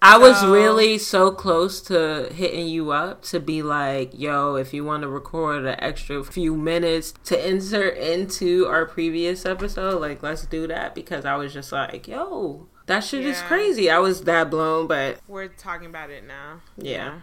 [0.04, 4.74] I so, was really so close to hitting you up to be like, yo, if
[4.74, 10.20] you want to record an extra few minutes to insert into our previous episode, like,
[10.20, 10.96] let's do that.
[10.96, 13.30] Because I was just like, yo, that shit yeah.
[13.30, 13.90] is crazy.
[13.90, 16.60] I was that blown, but we're talking about it now.
[16.76, 16.90] Yeah.
[16.90, 17.18] yeah.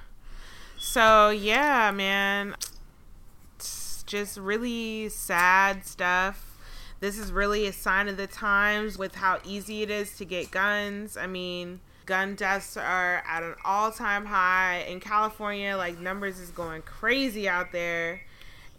[0.77, 2.55] So yeah, man,
[3.55, 6.57] it's just really sad stuff.
[6.99, 10.51] This is really a sign of the times with how easy it is to get
[10.51, 11.15] guns.
[11.15, 15.77] I mean, gun deaths are at an all-time high in California.
[15.77, 18.21] Like numbers is going crazy out there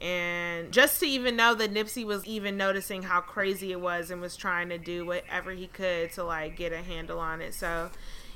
[0.00, 4.20] and just to even know that Nipsey was even noticing how crazy it was and
[4.20, 7.52] was trying to do whatever he could to like get a handle on it.
[7.52, 7.90] So,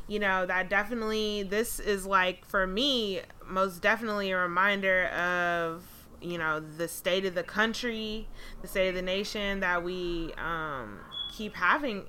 [0.06, 5.84] you know, that definitely this is like for me most definitely a reminder of
[6.20, 8.28] you know the state of the country,
[8.60, 10.98] the state of the nation that we um,
[11.32, 12.04] keep having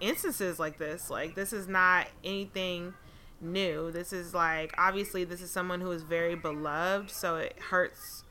[0.00, 1.10] instances like this.
[1.10, 2.94] Like this is not anything
[3.40, 3.90] new.
[3.90, 8.23] This is like obviously this is someone who is very beloved, so it hurts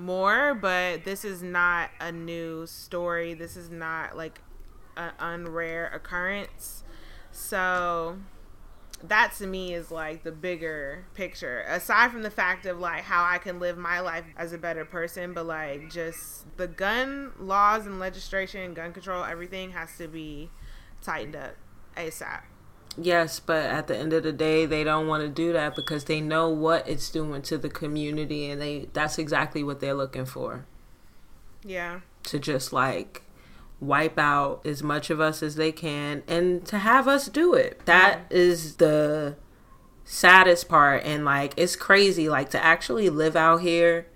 [0.00, 3.34] more, but this is not a new story.
[3.34, 4.40] This is not like
[4.96, 6.82] an unrare occurrence.
[7.30, 8.18] So
[9.02, 11.64] that to me is like the bigger picture.
[11.68, 14.84] Aside from the fact of like how I can live my life as a better
[14.84, 20.50] person, but like just the gun laws and legislation, gun control, everything has to be
[21.02, 21.56] tightened up
[21.96, 22.42] ASAP.
[22.96, 26.04] Yes, but at the end of the day, they don't want to do that because
[26.04, 30.26] they know what it's doing to the community, and they that's exactly what they're looking
[30.26, 30.66] for.
[31.64, 32.00] Yeah.
[32.24, 33.22] To just like
[33.80, 37.80] wipe out as much of us as they can, and to have us do it.
[37.86, 38.36] That yeah.
[38.36, 39.36] is the
[40.04, 44.06] saddest part, and like it's crazy, like to actually live out here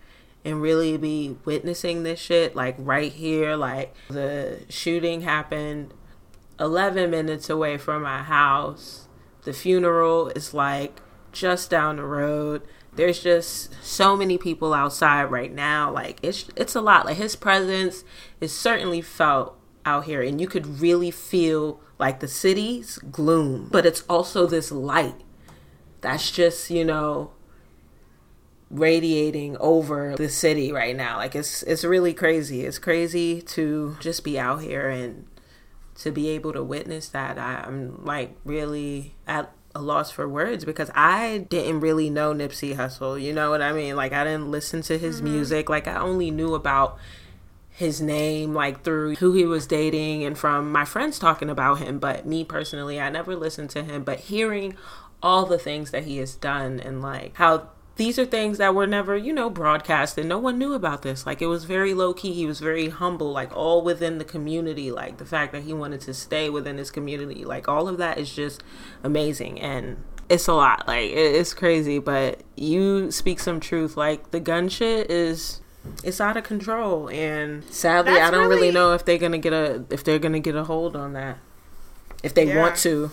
[0.44, 5.94] and really be witnessing this shit like right here like the shooting happened
[6.58, 9.08] 11 minutes away from my house.
[9.42, 11.00] The funeral is like
[11.32, 12.62] just down the road.
[12.94, 15.90] There's just so many people outside right now.
[15.90, 17.07] Like it's it's a lot.
[17.07, 18.05] Like his presence
[18.40, 23.84] is certainly felt out here and you could really feel like the city's gloom, but
[23.84, 25.16] it's also this light
[26.00, 27.30] that's just, you know,
[28.70, 31.16] radiating over the city right now.
[31.16, 32.62] Like it's it's really crazy.
[32.62, 35.26] It's crazy to just be out here and
[35.97, 40.90] to be able to witness that, I'm like really at a loss for words because
[40.95, 43.20] I didn't really know Nipsey Hussle.
[43.20, 43.97] You know what I mean?
[43.97, 45.32] Like I didn't listen to his mm-hmm.
[45.32, 45.68] music.
[45.68, 46.99] Like I only knew about
[47.70, 51.99] his name like through who he was dating and from my friends talking about him.
[51.99, 54.05] But me personally, I never listened to him.
[54.05, 54.76] But hearing
[55.22, 58.86] all the things that he has done and like how these are things that were
[58.86, 60.26] never, you know, broadcasted.
[60.26, 61.26] No one knew about this.
[61.26, 62.32] Like it was very low key.
[62.32, 64.90] He was very humble, like all within the community.
[64.90, 68.18] Like the fact that he wanted to stay within his community, like all of that
[68.18, 68.62] is just
[69.05, 69.61] amazing.
[69.61, 70.88] And it's a lot.
[70.88, 73.97] Like it's crazy, but you speak some truth.
[73.97, 75.61] Like the gun shit is
[76.03, 79.32] it's out of control and sadly That's I don't really, really- know if they're going
[79.32, 81.38] to get a if they're going to get a hold on that.
[82.22, 82.61] If they Yeah.
[82.61, 83.11] want to.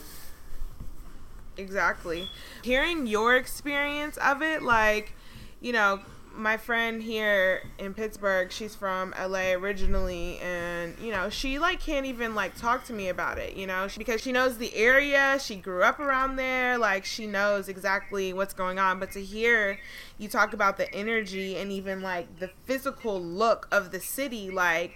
[1.62, 2.28] Exactly.
[2.64, 5.14] Hearing your experience of it, like,
[5.59, 6.01] you know,
[6.34, 12.05] my friend here in Pittsburgh, she's from LA originally, and you know, she like can't
[12.05, 15.55] even like talk to me about it, you know, because she knows the area, she
[15.55, 18.99] grew up around there, like she knows exactly what's going on.
[18.99, 19.80] But to hear
[20.18, 24.93] you talk about the energy and even like the physical look of the city, like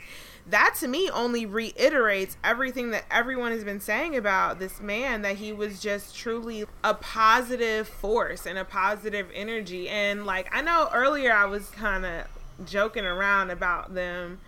[0.47, 5.37] that to me only reiterates everything that everyone has been saying about this man that
[5.37, 9.89] he was just truly a positive force and a positive energy.
[9.89, 12.25] And like i know earlier i was kind of
[12.65, 14.39] joking around about them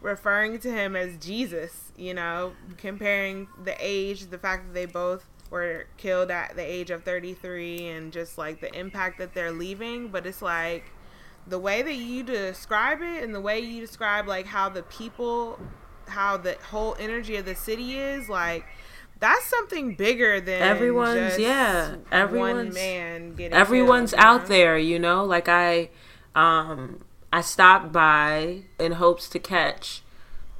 [0.00, 5.24] referring to him as jesus you know comparing the age the fact that they both
[5.54, 10.08] were killed at the age of 33 and just like the impact that they're leaving.
[10.08, 10.84] But it's like
[11.46, 15.58] the way that you describe it and the way you describe like how the people
[16.08, 18.64] how the whole energy of the city is like
[19.20, 24.48] that's something bigger than Everyone's- yeah, one everyone's- man getting everyone's killed, you out know?
[24.48, 25.88] there you know like i
[26.34, 27.00] um
[27.32, 30.02] i stopped by in hopes to catch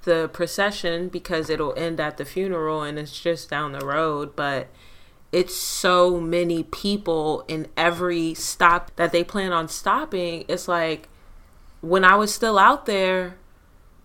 [0.05, 4.69] the procession because it'll end at the funeral and it's just down the road but
[5.35, 10.45] it's so many people in every stop that they plan on stopping.
[10.49, 11.09] It's like
[11.81, 13.37] when i was still out there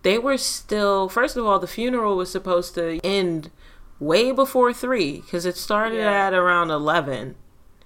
[0.02, 3.50] they were still first of all the funeral was supposed to end
[3.98, 6.26] way before three because it started Yeah.
[6.26, 7.36] at around 11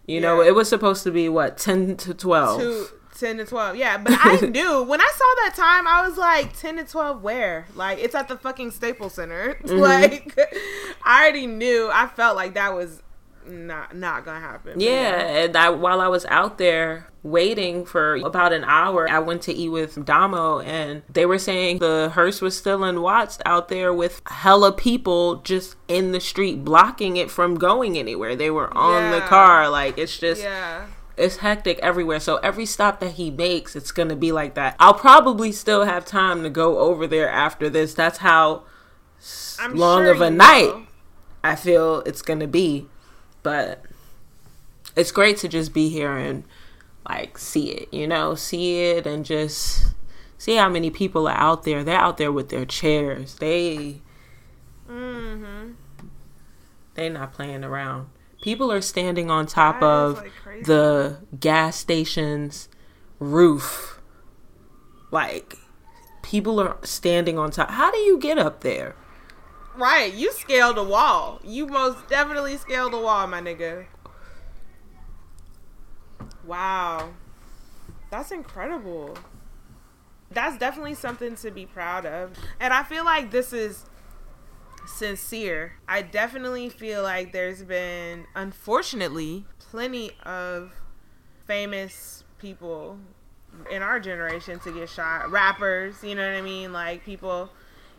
[0.05, 2.86] you know it was supposed to be what 10 to 12 Two,
[3.16, 6.59] 10 to 12 yeah but i knew when i saw that time i was like
[6.59, 7.66] 10 to 12 where?
[7.76, 9.55] Like it's at the fucking staples center.
[9.64, 9.78] Mm-hmm.
[9.78, 10.36] like
[11.05, 13.01] i already knew i felt like that was
[13.47, 18.53] not not gonna happen Yeah, and I, while I was out there waiting for about
[18.53, 22.57] an hour, I went to eat with Damo, and they were saying the hearse was
[22.57, 27.55] still in Watts out there with hella people just in the street blocking it from
[27.57, 28.36] going anywhere.
[28.36, 30.86] They were on the car, like it's just yeah
[31.16, 32.20] it's hectic everywhere.
[32.20, 34.76] So every stop that he makes, it's gonna be like that.
[34.78, 37.95] I'll probably still have time to go over there after this.
[37.95, 38.64] That's how
[39.59, 40.82] i'm long sure of a night will.
[41.42, 42.88] I feel it's gonna be.
[43.45, 43.84] But
[44.97, 46.42] it's great to just be here and
[47.09, 49.95] like see it, you know, see it and just
[50.38, 51.84] see how many people are out there.
[51.84, 53.36] They're out there with their chairs.
[53.36, 54.01] They
[54.90, 55.72] mm-hmm
[56.95, 58.09] they not playing around.
[58.42, 62.68] People are standing on top That of like, the gas station's
[63.18, 64.01] roof.
[65.11, 65.57] Like
[66.22, 67.70] people are standing on top.
[67.70, 68.97] How do you get up there?
[69.77, 71.41] Right, you scaled a wall.
[71.43, 73.87] You most definitely scaled a wall, my nigga.
[76.47, 77.11] Wow.
[78.11, 79.16] That's incredible.
[80.31, 82.33] That's definitely something to be proud of.
[82.61, 83.85] And I feel like this is
[84.87, 85.75] sincere.
[85.89, 90.72] I definitely feel like there's been, unfortunately, plenty of
[91.47, 92.99] famous people
[93.70, 95.31] in our generation to get shot.
[95.31, 96.72] Rappers, you know what I mean?
[96.72, 97.51] Like people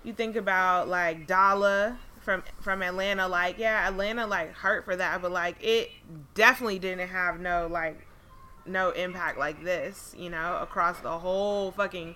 [0.05, 5.21] you think about like Dala from from Atlanta, like yeah, Atlanta like hurt for that,
[5.21, 5.91] but like it
[6.33, 8.07] definitely didn't have no like
[8.65, 12.15] no impact like this, you know, across the whole fucking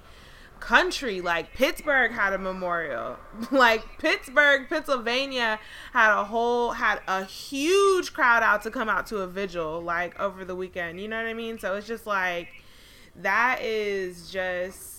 [0.59, 1.21] country.
[1.21, 3.17] Like Pittsburgh had a memorial.
[3.51, 5.59] like Pittsburgh, Pennsylvania
[5.93, 10.19] had a whole had a huge crowd out to come out to a vigil like
[10.19, 10.99] over the weekend.
[10.99, 11.59] You know what I mean?
[11.59, 12.49] So it's just like
[13.15, 14.98] that is just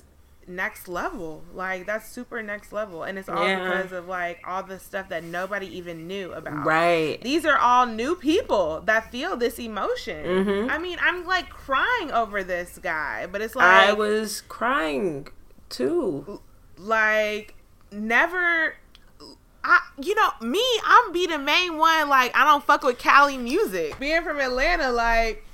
[0.51, 1.43] next level.
[1.55, 3.05] Like that's super next level.
[3.05, 3.63] And it's all Yeah.
[3.63, 6.65] because of like all the stuff that nobody even knew about.
[6.67, 7.21] Right.
[7.23, 10.25] These are all new people that feel this emotion.
[10.27, 10.71] Mhm.
[10.71, 15.29] I mean, I'm like crying over this guy, but it's like I was crying
[15.69, 16.41] too.
[16.77, 17.55] like
[17.93, 18.75] never
[19.63, 23.37] I you know, me, I'm be the main one like I don't fuck with Cali
[23.37, 23.99] music.
[23.99, 25.45] Being from Atlanta like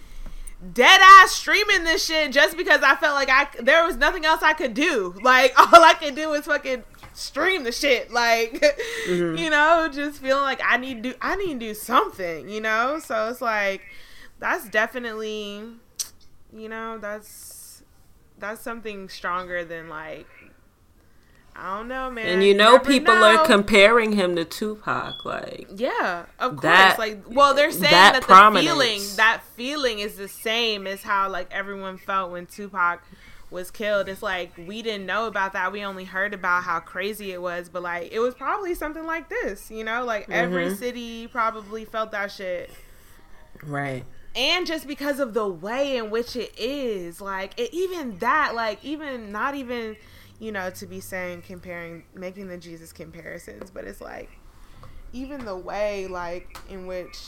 [0.73, 4.43] dead ass streaming this shit just because I felt like I there was nothing else
[4.43, 5.15] I could do.
[5.23, 8.11] Like all I could do was fucking stream the shit.
[8.11, 8.63] Like
[9.07, 9.37] mm-hmm.
[9.43, 12.61] you know, just feeling like I need to do I need to do something, you
[12.61, 12.99] know?
[12.99, 13.83] So it's like
[14.39, 15.65] that's definitely
[16.53, 17.83] you know, that's
[18.39, 20.27] that's something stronger than like
[21.59, 22.27] I don't know, man.
[22.27, 23.37] And you know, never people know.
[23.39, 25.25] are comparing him to Tupac.
[25.25, 26.99] Like, Yeah, of course.
[26.99, 28.67] Like, well, they're saying that that, the prominence.
[28.67, 33.03] feeling, that feeling, is the same as how like everyone felt when Tupac
[33.51, 34.09] was killed.
[34.09, 35.73] It's like we didn't know about that.
[35.73, 39.29] We only heard about how crazy it was, but like it was probably something like
[39.29, 39.71] this.
[39.71, 40.75] You know, like every Mm-hmm.
[40.75, 42.71] city probably felt that shit.
[43.65, 44.05] right.
[44.35, 48.85] and just because of the way in which it is like it, even that like
[48.85, 49.97] even not even
[50.39, 54.30] you know to be saying comparing making the jesus comparisons but it's like
[55.12, 57.18] even the way like in which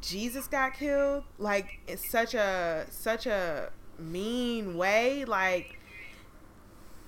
[0.00, 5.78] jesus got killed like it's such a such a mean way like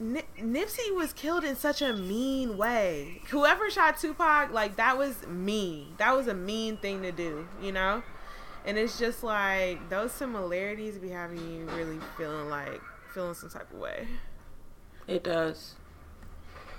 [0.01, 3.21] Ni- Nipsey was killed in such a mean way.
[3.31, 5.95] Whoever shot Tupac, like that was mean.
[5.99, 8.03] That was a mean thing to do, you know?
[8.65, 12.81] And it's just like those similarities be having you really feeling like
[13.13, 14.07] feeling some type of way.
[15.09, 15.75] It does.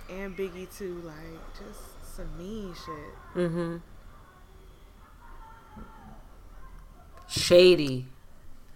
[0.09, 3.35] And Biggie too, like just some mean shit.
[3.35, 3.77] Mm-hmm.
[7.27, 8.07] Shady.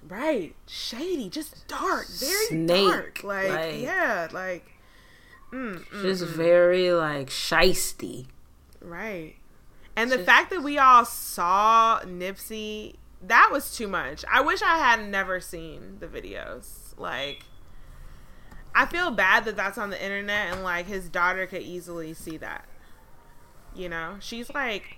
[0.08, 0.56] Right.
[0.68, 3.24] Shady, just dark, very Snake, dark.
[3.24, 4.66] Like, like- yeah, like
[5.52, 6.28] mm, mm, Just mm.
[6.28, 8.26] very like shisty.
[8.82, 9.36] Right.
[9.96, 14.26] And the Just- fact that we all saw Nipsey, that was too much.
[14.32, 16.98] I wish I had never seen the videos.
[16.98, 17.44] Like,
[18.76, 22.38] I feel bad that that's on the internet and, like, his daughter could easily see
[22.38, 22.66] that.
[23.76, 24.16] You know?
[24.20, 24.98] She's like,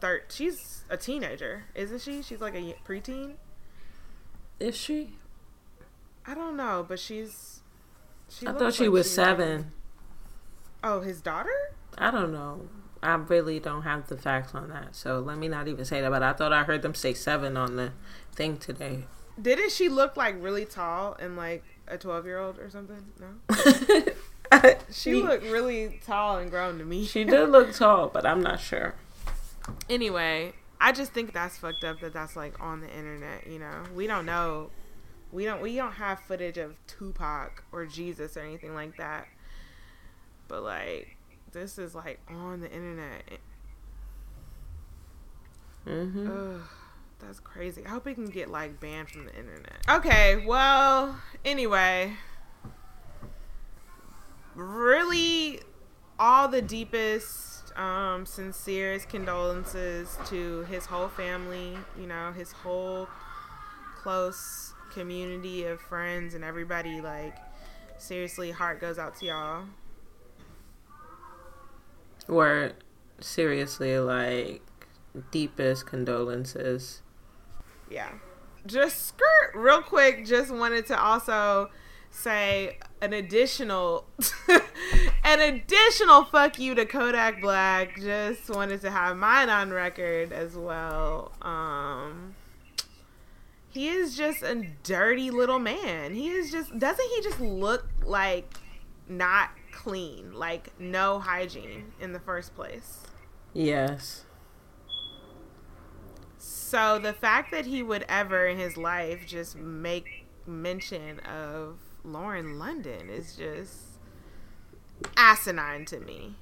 [0.00, 2.22] thir- she's a teenager, isn't she?
[2.22, 3.34] She's like a preteen?
[4.60, 5.14] Is she?
[6.26, 7.60] I don't know, but she's.
[8.28, 9.72] She I thought she like was she's- seven.
[10.84, 11.50] Oh, his daughter?
[11.98, 12.68] I don't know.
[13.02, 16.10] I really don't have the facts on that, so let me not even say that.
[16.10, 17.92] But I thought I heard them say seven on the
[18.32, 19.04] thing today.
[19.40, 23.04] Didn't she look like really tall and like a 12 year old or something?
[23.20, 24.04] No?
[24.92, 27.06] She looked really tall and grown to me.
[27.06, 28.94] She did look tall, but I'm not sure.
[29.88, 33.46] Anyway, I just think that's fucked up that that's like on the internet.
[33.46, 34.70] You know, we don't know.
[35.30, 35.62] We don't.
[35.62, 39.26] We don't have footage of Tupac or Jesus or anything like that.
[40.48, 41.16] But like,
[41.52, 43.22] this is like on the internet.
[45.86, 46.30] Mm-hmm.
[46.30, 46.60] Ugh,
[47.24, 47.84] that's crazy.
[47.86, 49.78] I hope it can get like banned from the internet.
[49.88, 52.14] Okay, well, anyway,
[54.54, 55.60] really,
[56.18, 61.76] all the deepest, um, sincerest condolences to his whole family.
[61.98, 63.08] You know, his whole
[63.96, 67.00] close community of friends and everybody.
[67.00, 67.36] Like,
[67.98, 69.64] seriously, heart goes out to y'all.
[72.28, 72.72] Were
[73.20, 74.62] seriously like
[75.30, 77.01] deepest condolences.
[77.92, 78.10] Yeah.
[78.66, 80.24] Just skirt real quick.
[80.24, 81.70] Just wanted to also
[82.10, 84.06] say an additional,
[85.24, 88.00] an additional fuck you to Kodak Black.
[88.00, 91.32] Just wanted to have mine on record as well.
[91.42, 92.34] Um,
[93.68, 96.14] he is just a dirty little man.
[96.14, 98.54] He is just doesn't he just look like
[99.08, 103.00] not clean, like no hygiene in the first place.
[103.52, 104.24] Yes.
[106.72, 112.58] So the fact that he would ever in his life just make mention of Lauren
[112.58, 113.74] London is just
[115.14, 116.36] asinine to me.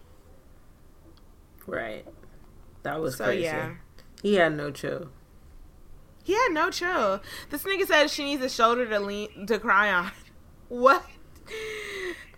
[1.66, 2.06] Right.
[2.84, 3.42] That was So crazy.
[3.42, 3.74] yeah.
[4.22, 5.08] He had no chill.
[6.22, 7.20] He had no chill.
[7.48, 10.12] This nigga said she needs a shoulder to lean to cry on.
[10.68, 11.04] What?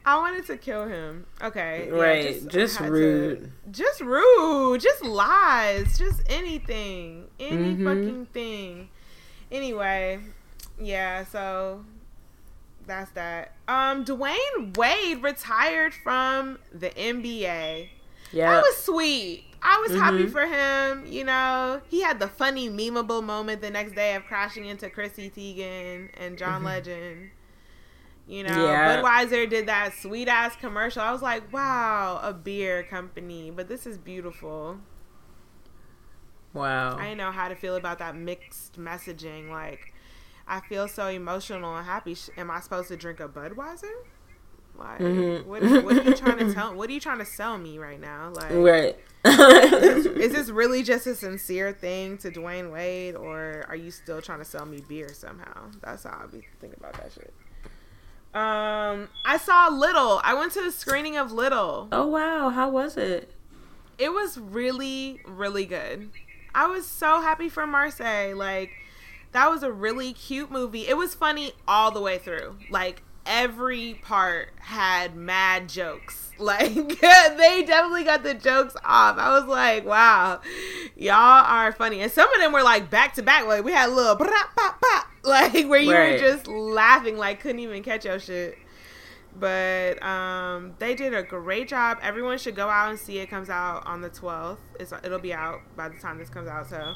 [0.04, 1.26] I wanted to kill him.
[1.42, 1.88] Okay.
[1.88, 2.48] yeah, right.
[2.48, 3.52] Just, had to- rude.
[3.70, 4.80] just rude.
[4.80, 5.98] Just lies.
[5.98, 7.28] Just anything.
[7.38, 7.84] Any Mhm.
[7.84, 8.88] fucking thing.
[9.50, 10.18] Anyway,
[10.80, 11.84] yeah, so
[12.86, 13.52] that's that.
[13.68, 17.90] Um, Dwyane Wade retired from the NBA.
[18.32, 18.50] Yeah.
[18.54, 19.44] That was sweet.
[19.62, 20.32] I was happy Mhm.
[20.32, 21.06] for him.
[21.06, 25.30] You know, he had the funny, memeable moment the next day of crashing into Chrissy
[25.30, 27.30] Teigen and John Legend.
[28.26, 28.60] You know, Mm-hmm.
[28.62, 29.02] Yeah.
[29.02, 31.02] Budweiser did that sweet ass commercial.
[31.02, 34.78] I was like, wow, a beer company, but this is beautiful.
[36.52, 36.96] wow.
[36.96, 39.50] I didn't know how to feel about that mixed messaging.
[39.50, 39.92] Like,
[40.46, 42.16] I feel so emotional and happy.
[42.36, 43.90] Am I supposed to drink a Budweiser?
[44.74, 45.44] Like, Mhm.
[45.44, 46.74] what, what are you trying to tell?
[46.74, 48.30] What are you trying to sell me right now?
[48.34, 48.98] Like, right.
[49.24, 54.38] is this really just a sincere thing to Dwyane Wade, or are you still trying
[54.38, 55.70] to sell me beer somehow?
[55.82, 57.32] That's how I be thinking about that shit.
[58.34, 60.20] Um, I saw Little.
[60.24, 61.88] I went to the screening of Little.
[61.92, 62.48] oh wow.
[62.50, 63.32] How was it?
[63.98, 66.10] It was really, really good.
[66.54, 68.36] I was so happy for Marsai.
[68.36, 68.70] Like,
[69.32, 70.88] that was a really cute movie.
[70.88, 72.56] It was funny all the way through.
[72.70, 76.18] Like, every part had mad jokes.
[76.38, 79.16] Like they definitely got the jokes off.
[79.16, 80.40] I was like, wow,
[80.96, 82.00] y'all are funny.
[82.00, 83.46] And some of them were like back to back.
[83.46, 84.16] Like we had a little
[85.22, 86.12] like where you Right.
[86.14, 88.58] were just laughing, like couldn't even catch your shit.
[89.38, 91.98] But um, they did a great job.
[92.02, 93.30] Everyone should go out and see it.
[93.30, 94.60] Comes out on the twelfth.
[94.80, 96.68] It's it'll be out by the time this comes out.
[96.68, 96.94] So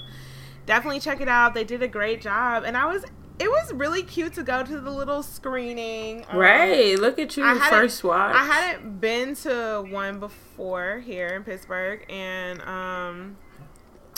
[0.65, 1.55] definitely check it out.
[1.55, 3.05] They did a great job, and I was.
[3.39, 6.25] It was really cute to go to the little screening.
[6.31, 6.99] Um, Right.
[6.99, 8.35] Look at you first watch.
[8.35, 13.37] I hadn't been to one before here in Pittsburgh, and um,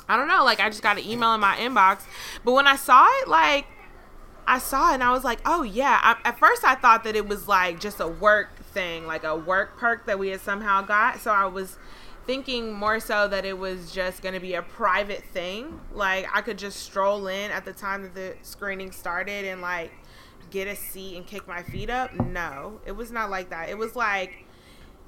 [0.09, 0.45] I don't know.
[0.45, 2.03] Like, I just got an email in my inbox,
[2.45, 3.67] but when I saw it, like,
[4.47, 6.01] I saw it and I was like, oh yeah.
[6.03, 9.37] I, at first, I thought that it was like just a work thing, like a
[9.37, 11.21] work perk that we had somehow got.
[11.21, 11.77] So I was
[12.29, 15.81] thinking more so that it was just going to be a private thing.
[15.95, 19.91] Like I could just stroll in at the time that the screening started and like
[20.51, 22.13] get a seat and kick my feet up.
[22.21, 23.71] No, it was not like that.
[23.71, 24.45] It was like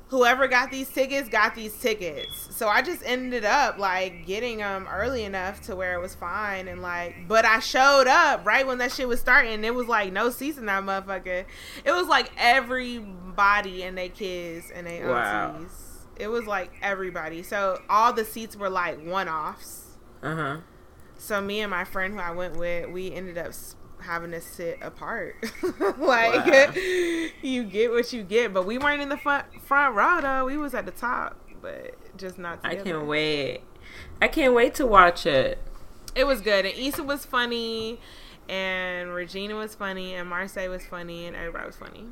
[0.08, 2.48] whoever got these tickets got these tickets.
[2.56, 6.68] So I just ended up like getting them early enough to where it was fine
[6.68, 9.88] and like but I showed up right when that shit was starting and it was
[9.88, 11.44] like no seats in that motherfucker.
[11.84, 15.52] It was like everybody and they kids and they Wow.
[15.56, 15.89] aunties.
[16.20, 17.42] It was like everybody.
[17.42, 19.96] So all the seats were like one offs.
[20.22, 20.56] Uh huh.
[21.18, 23.52] So me and my friend who I went with, we ended up
[24.02, 25.36] having to sit apart.
[25.98, 26.72] like Wow.
[27.42, 30.46] you get what you get, but we weren't in the front front row though.
[30.46, 32.80] We was at the top, but just not Together.
[32.80, 33.60] I can't wait.
[34.20, 35.58] I can't wait to watch it.
[36.14, 38.00] It was good, and Issa was funny,
[38.48, 42.06] and Regina was funny, and Marsai was funny, and everybody was funny.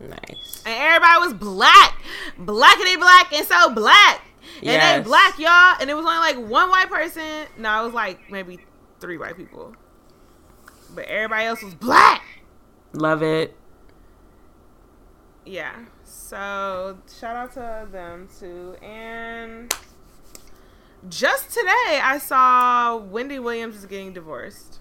[0.00, 0.62] Nice.
[0.64, 2.00] And everybody was black,
[2.38, 4.22] blackity black, and so black.
[4.58, 4.96] And Yes.
[4.98, 5.76] they black, y'all.
[5.80, 7.46] And it was only like one white person.
[7.56, 8.58] No, it was like maybe
[9.00, 9.74] three white people.
[10.94, 12.22] But everybody else was black.
[12.92, 13.56] Love it.
[15.44, 15.74] Yeah.
[16.04, 18.74] So shout out to them too.
[18.82, 19.72] And
[21.08, 24.80] just today I saw Wendy Williams is getting divorced.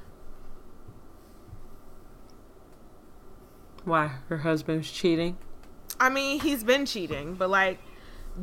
[3.88, 4.16] Why?
[4.28, 5.38] Her husband's cheating?
[5.98, 7.80] I mean, he's been cheating, but like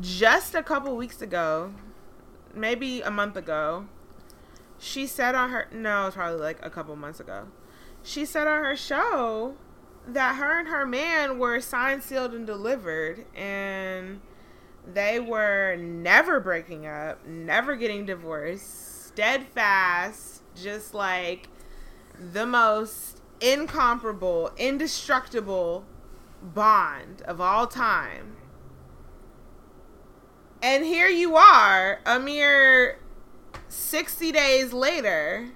[0.01, 1.71] just a couple weeks ago,
[2.55, 3.85] maybe a month ago,
[4.79, 7.45] she said on her no, probably like a couple months ago.
[8.01, 9.53] She said on her show
[10.07, 14.21] that her and her man were signed, sealed, and delivered, and
[14.91, 21.49] they were never breaking up, never getting divorced, steadfast, just like
[22.33, 25.85] the most incomparable, indestructible
[26.41, 28.35] bond of all time.
[30.61, 32.99] And here you are, a mere
[33.67, 35.49] 60 days later,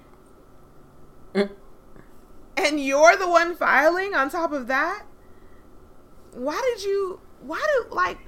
[1.33, 5.05] and you're the one filing on top of that?
[6.33, 8.19] Why did you, why do, like,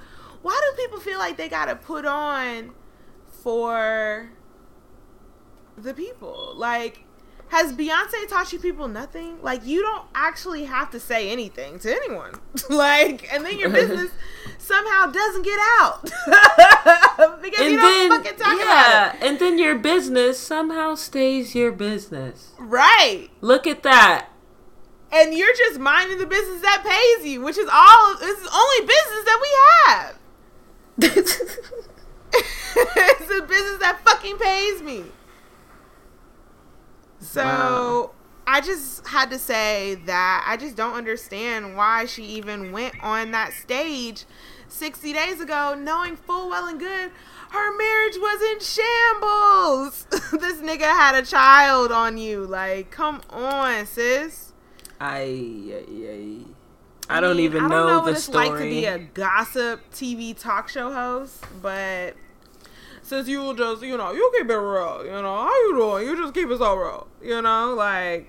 [0.41, 2.71] why do people feel like they gotta put on
[3.43, 4.31] for
[5.77, 6.53] the people?
[6.55, 7.03] Like,
[7.51, 9.41] has Beyonce taught you people nothing?
[9.41, 12.31] Like, you don't actually have to say anything to anyone.
[12.69, 14.09] like, and then your business
[14.57, 16.01] somehow doesn't get out
[17.41, 19.19] because you don't fucking talk yeah, about it.
[19.19, 19.27] Yeah.
[19.27, 22.53] And then your business somehow stays your business.
[22.57, 23.27] Right.
[23.41, 24.29] Look at that.
[25.11, 28.55] And you're just minding the business that pays you, which is all, this is the
[28.55, 29.49] only business that we
[29.91, 30.17] have.
[32.95, 35.03] it's a business that fucking pays me.
[37.21, 38.11] So Wow.
[38.47, 43.31] I just had to say that I just don't understand why she even went on
[43.31, 44.25] that stage
[44.67, 47.11] 60 days ago, knowing full well and good
[47.51, 50.05] her marriage was in shambles.
[50.41, 52.45] this nigga had a child on you.
[52.45, 54.53] Like, come on, sis.
[55.01, 56.43] I,
[57.09, 58.49] I, I don't mean, even I know, don't know the what it's story.
[58.49, 62.15] like to be a gossip TV talk show host, but
[63.11, 66.07] since you just, you know, you keep it real, you know, how you doing?
[66.07, 68.25] You just keep it so real, you know, like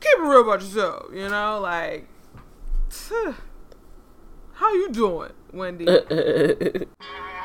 [0.00, 2.06] keep it real about yourself, you know, like
[4.52, 5.86] how you doing, Wendy?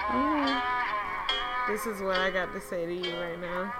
[0.08, 0.62] Mm.
[1.68, 3.74] this is what I got to say to you right now.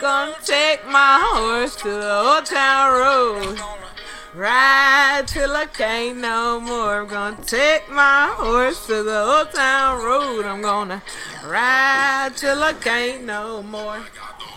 [0.00, 3.91] Gonna take my horse to the old town road.
[4.34, 7.02] Ride till I can't no more.
[7.02, 10.46] I'm gonna take my horse to the old town road.
[10.46, 11.02] I'm gonna
[11.44, 14.00] ride till I can't no more.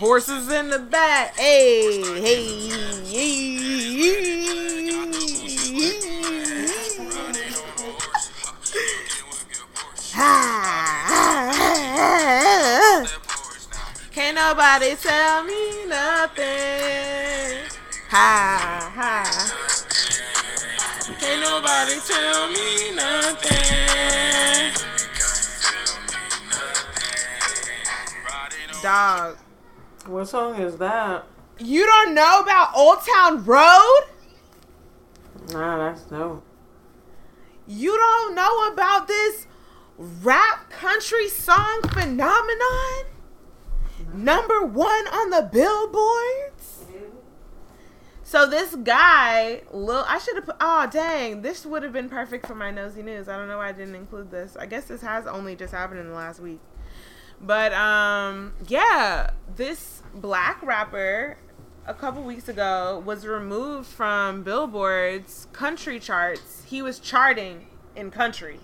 [0.00, 1.36] Horses in the back.
[1.36, 2.70] Hey, hey,
[3.04, 3.76] hey.
[14.12, 17.75] Can't nobody tell me nothing.
[18.18, 19.12] Ha ha.
[21.20, 24.72] Can't nobody tell me nothing.
[28.82, 29.36] Dog.
[30.06, 31.26] What song is that?
[31.58, 34.04] You don't know about Old Town Road?
[35.52, 36.42] Nah, that's no.
[37.66, 39.46] You don't know about this
[39.98, 43.04] rap country song phenomenon?
[44.14, 46.55] Number one on the billboards?
[48.26, 50.56] So this guy, Lil, I should have put.
[50.60, 53.28] Oh dang, this would have been perfect for my nosy news.
[53.28, 54.56] I don't know why I didn't include this.
[54.56, 56.58] I guess this has only just happened in the last week.
[57.40, 61.36] But um, yeah, this black rapper
[61.86, 66.64] a couple weeks ago was removed from Billboard's country charts.
[66.66, 68.58] He was charting in country.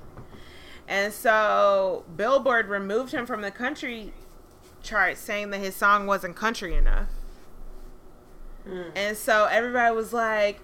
[0.88, 4.12] And so Billboard removed him from the country
[4.82, 7.10] chart saying that his song wasn't country enough.
[8.94, 10.60] And so everybody was like,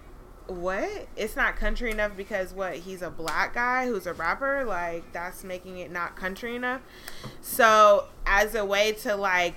[0.47, 1.07] "What?
[1.15, 2.75] It's not country enough because what?
[2.75, 4.63] He's a black guy who's a rapper.
[4.65, 6.81] Like that's making it not country enough."
[7.41, 9.55] So as a way to like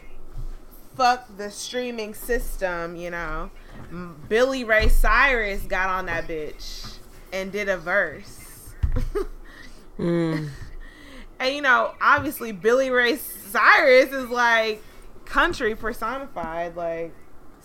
[0.96, 3.50] fuck the streaming system, you know,
[4.28, 6.96] Billy Ray Cyrus got on that bitch
[7.32, 8.40] and did a verse.
[9.98, 10.48] Mm.
[11.38, 14.82] And you know, obviously Billy Ray Cyrus is like
[15.24, 17.14] country personified, like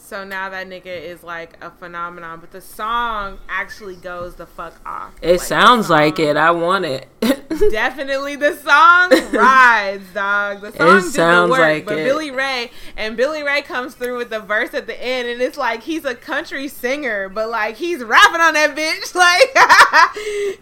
[0.07, 4.79] so now that nigga is like a phenomenon, but the song actually goes the fuck
[4.85, 5.13] off.
[5.21, 6.37] It Like, sounds like it.
[6.37, 7.07] I want it.
[7.71, 10.61] Definitely the song rides, dog.
[10.61, 12.05] The song the sounds work, like but it.
[12.05, 15.57] Billy Ray and Billy Ray comes through with the verse at the end, and it's
[15.57, 19.13] like he's a country singer, but like he's rapping on that bitch.
[19.17, 19.49] Like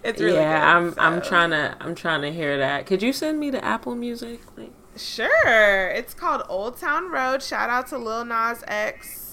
[0.03, 2.85] it's really yeah, good, I'm I'm trying to I'm trying to hear that.
[2.85, 4.39] Could you send me the Apple Music?
[4.57, 5.89] Like, Sure.
[5.89, 7.43] It's called Old Town Road.
[7.43, 9.24] Shout out to Lil Nas X.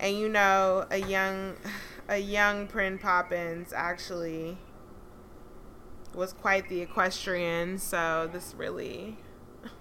[0.00, 1.54] And you know, a young
[2.08, 4.58] a young Prin Poppins actually
[6.14, 9.16] was quite the equestrian, so this really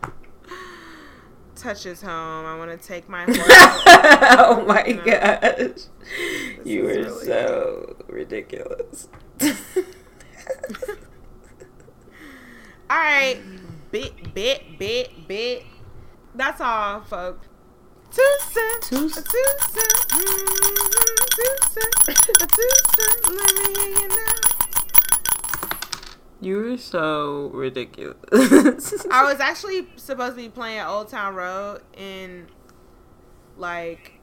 [1.55, 2.45] touches home.
[2.45, 3.37] I want to take my horse.
[3.39, 5.87] oh my You know, gosh,
[6.63, 9.07] you is are really so ridiculous.
[12.89, 13.39] All right.
[13.91, 15.63] Bit, bit, bit, bit.
[16.35, 17.47] That's all, folks.
[18.19, 18.89] Two cents.
[18.89, 19.31] Two a cents.
[19.31, 20.05] two cents.
[21.35, 22.09] Two cents.
[22.41, 23.27] A two cents.
[23.29, 24.25] Let me hear you now.
[26.41, 29.05] You are so ridiculous.
[29.11, 32.47] I was actually supposed to be playing Old Town Road in,
[33.57, 34.19] like,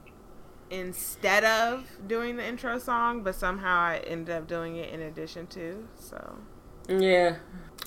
[0.69, 5.47] instead of doing the intro song, but somehow I ended up doing it in addition
[5.47, 5.87] to.
[5.99, 6.37] So,
[6.87, 7.37] Yeah.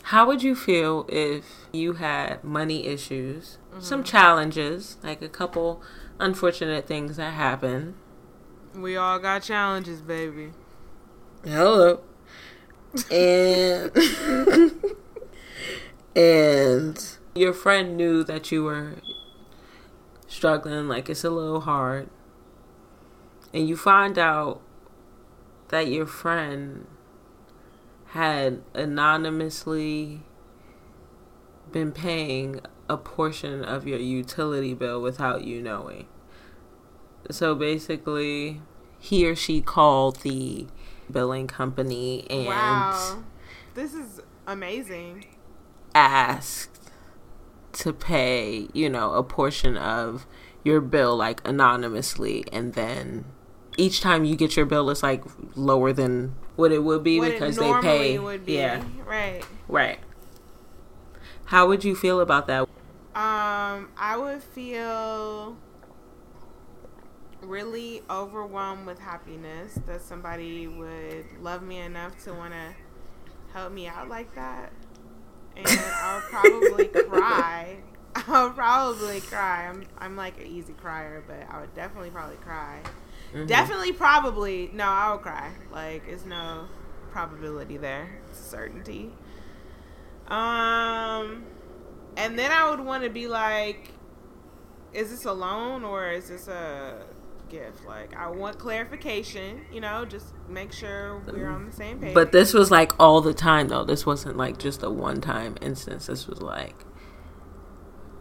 [0.05, 3.81] How would you feel if you had money issues, Mm-hmm.
[3.83, 5.81] some challenges, like a couple
[6.21, 7.95] unfortunate things that happen?
[8.75, 10.53] we all got challenges, baby.
[11.45, 12.01] Hello.
[13.11, 13.91] And
[16.16, 18.97] and your friend knew that you were
[20.27, 22.09] struggling, like it's a little hard.
[23.53, 24.61] And you find out
[25.68, 26.87] that your friend
[28.07, 30.23] had anonymously
[31.71, 32.61] been paying
[32.91, 36.07] a portion of your utility bill without you knowing.
[37.30, 38.61] So basically,
[38.99, 40.66] he or she called the
[41.11, 43.22] billing company and Wow.
[43.74, 45.24] This is amazing.
[45.95, 46.91] asked
[47.74, 50.26] to pay, you know, a portion of
[50.64, 53.24] your bill like anonymously and then
[53.78, 55.22] each time you get your bill it's like
[55.55, 59.43] lower than what it would be What because they pay yeah Right.
[59.68, 59.99] right
[61.47, 62.68] how would you feel about that
[63.15, 65.57] Um, I would feel
[67.43, 72.75] really overwhelmed with happiness that somebody would love me enough to want to
[73.53, 74.73] help me out like that.
[75.57, 77.77] And I would probably cry.
[78.15, 79.67] I would probably cry.
[79.69, 82.81] I'm I'm like an easy crier, but I would definitely probably cry.
[83.35, 83.47] Mhm.
[83.47, 84.71] Definitely, probably.
[84.73, 85.51] No, I would cry.
[85.73, 86.67] Like, it's no
[87.13, 88.21] probability there.
[88.29, 89.13] It's certainty.
[90.29, 91.45] Um,
[92.25, 93.93] and then I would want to be like,
[94.93, 97.03] is this a loan or is this a
[97.49, 97.85] gift?
[97.87, 99.62] Like, I want clarification.
[99.73, 102.14] You know, just make sure we're on the same page.
[102.14, 105.57] but this was like all the time though this wasn't like just a one time
[105.61, 106.75] instance this was like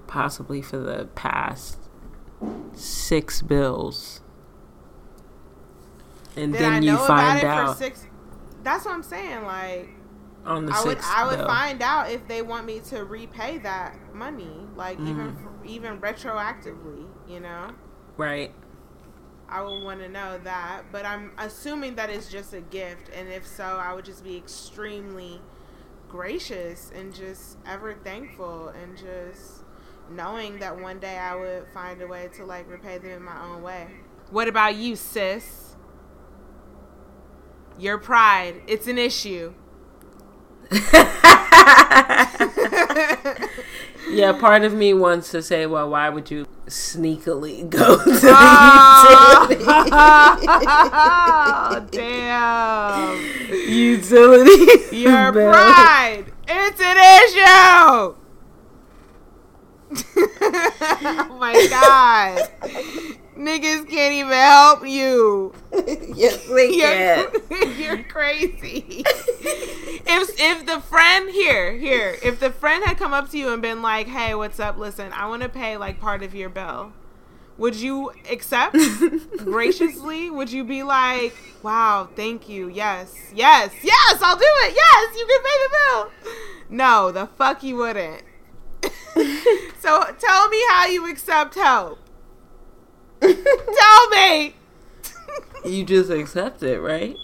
[0.06, 1.80] possibly for the past
[2.76, 4.22] six bills
[6.36, 8.06] and then I you find about it out for six?
[8.64, 9.44] That's what I'm saying.
[9.44, 9.90] Like,
[10.50, 11.48] on the I would sixth I would bill.
[11.48, 15.66] find out if they want me to repay that money, like even Mm.
[15.68, 17.06] even retroactively.
[17.28, 17.72] You know,
[18.18, 18.52] right.
[19.48, 20.84] I would want to know that.
[20.92, 24.36] But I'm assuming that it's just a gift, and if so, I would just be
[24.38, 25.42] extremely
[26.08, 29.64] gracious and just ever thankful, and just
[30.12, 33.40] knowing that one day I would find a way to like repay them in my
[33.46, 33.88] own way.
[34.32, 35.76] What about you, sis?
[37.78, 39.54] Your pride, it's an issue.
[44.10, 48.34] Yeah, part of me wants to say, well, why would you sneakily go to the
[51.62, 53.20] oh, damn.
[53.70, 54.52] utility?
[54.52, 55.52] utility Your bill?
[55.52, 56.26] pride.
[56.48, 56.98] It's an
[57.28, 58.16] issue.
[61.32, 62.50] oh my god.
[63.40, 65.54] Niggas can't even help you.
[66.14, 67.26] yes, we can.
[67.50, 68.84] You're, you're crazy.
[69.08, 73.62] if if the friend here, here, if the friend had come up to you and
[73.62, 74.78] been like, "Hey, what's up?
[74.78, 76.92] Listen, I want to pay like part of your bill."
[77.58, 78.76] Would you accept
[79.38, 80.30] graciously?
[80.30, 81.34] Would you be like,
[81.64, 82.68] "Wow, thank you.
[82.68, 83.16] Yes.
[83.34, 83.72] Yes.
[83.82, 84.76] Yes, I'll do it.
[84.76, 86.36] Yes, you can pay the bill."
[86.70, 88.22] No, the fuck you wouldn't.
[89.80, 92.00] so, tell me how you accept help.
[93.22, 94.56] Tell me.
[95.66, 97.16] You just accept it, right?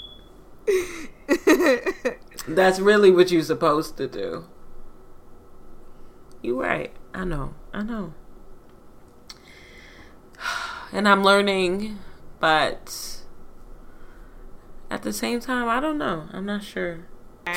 [2.48, 4.46] That's really what you're supposed to do.
[6.42, 6.92] You're right.
[7.14, 7.54] I know.
[7.74, 8.14] I know.
[10.92, 12.00] And I'm learning,
[12.40, 13.24] but
[14.90, 16.28] at the same time, I don't know.
[16.32, 17.08] I'm not sure.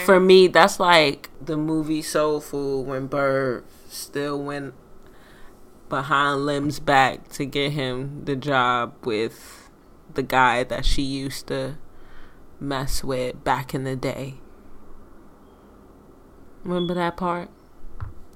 [0.04, 4.74] For me, that's like the movie Soul Food when Bird still went
[5.88, 9.70] behind Lem's back to get him the job with
[10.14, 11.78] the guy that she used to
[12.60, 14.34] mess with back in the day.
[16.64, 17.50] Remember that part?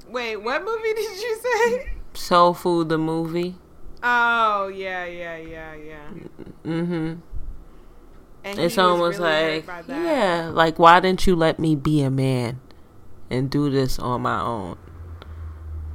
[0.08, 1.92] Wait, what movie did you say?
[2.14, 3.56] Soul Food, the movie.
[4.02, 6.08] Oh yeah, yeah, yeah, yeah.
[6.64, 7.14] Mm-hmm.
[8.44, 12.60] And It's almost really like, yeah, like why didn't you let me be a man
[13.30, 14.76] and do this on my own?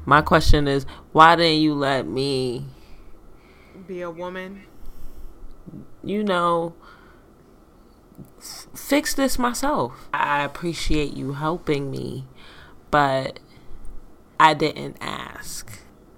[0.08, 2.66] My question is, why didn't you let me,
[3.86, 4.64] be a woman.
[6.01, 6.76] you know,
[8.39, 10.08] f- fix this myself?
[10.14, 12.26] I appreciate you helping me,
[12.89, 13.39] but
[14.39, 15.70] I didn't ask.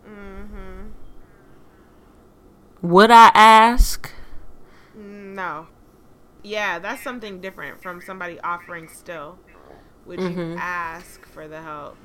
[0.08, 0.90] Mm-hmm.
[2.84, 4.12] Would I ask?
[4.96, 5.66] No.
[6.44, 9.40] Yeah, that's something different from somebody offering still.
[10.06, 10.58] Would you Mhm.
[10.60, 11.98] ask for the help?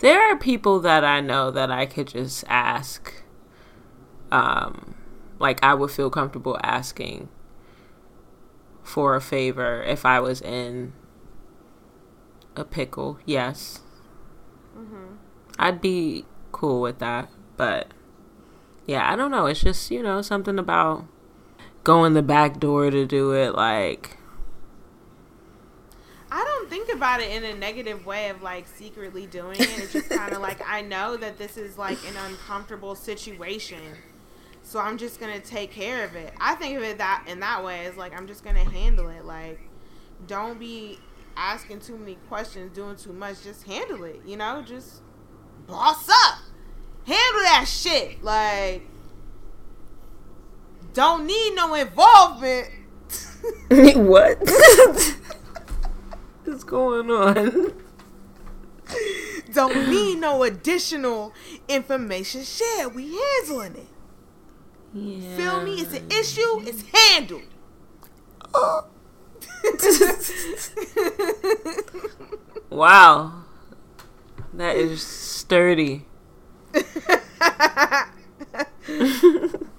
[0.00, 3.22] There are people that I know that I could just ask.
[4.30, 4.94] Um,
[5.38, 7.28] like I would feel comfortable asking
[8.82, 10.92] for a favor if I was in
[12.56, 13.18] a pickle.
[13.24, 13.80] Yes,
[14.76, 15.14] Mm-hmm.
[15.58, 17.28] I'd be cool with that.
[17.56, 17.92] But
[18.86, 19.46] yeah, I don't know.
[19.46, 21.04] It's just you know something about
[21.84, 23.54] going the back door to do it.
[23.54, 24.18] Like
[26.34, 29.78] I don't think about it in a negative way of like secretly doing it.
[29.78, 33.78] It's just kind of like I know that this is like an uncomfortable situation.
[34.64, 36.34] So I'm just going to take care of it.
[36.40, 39.10] I think of it that in that way is like I'm just going to handle
[39.10, 39.24] it.
[39.24, 39.60] Like
[40.26, 40.98] don't be
[41.36, 43.44] asking too many questions, doing too much.
[43.44, 44.60] Just handle it, you know?
[44.66, 45.02] Just
[45.68, 46.38] boss up.
[47.06, 48.24] Handle that shit.
[48.24, 48.82] Like
[50.94, 52.70] don't need no involvement.
[54.08, 54.42] what?
[56.44, 57.72] What's going on?
[59.52, 61.32] Don't need no additional
[61.68, 62.94] information shared.
[62.94, 63.86] We handling it.
[64.92, 65.36] Yeah.
[65.36, 65.80] Feel me?
[65.80, 66.60] It's an issue.
[66.66, 67.42] It's handled.
[72.70, 73.44] Wow.
[74.52, 76.06] That is sturdy.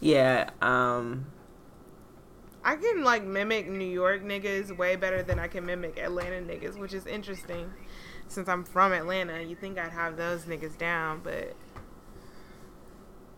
[0.00, 1.26] yeah, um
[2.64, 6.78] I can like mimic New York niggas way better than I can mimic Atlanta niggas,
[6.78, 7.72] which is interesting.
[8.28, 11.54] Since I'm from Atlanta, you think I'd have those niggas down, but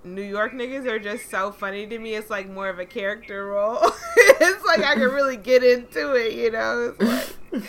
[0.04, 2.14] New York niggas are just so funny to me.
[2.14, 3.78] It's like more of a character role.
[4.16, 6.94] it's like I can really get into it, you know?
[7.00, 7.62] It's like,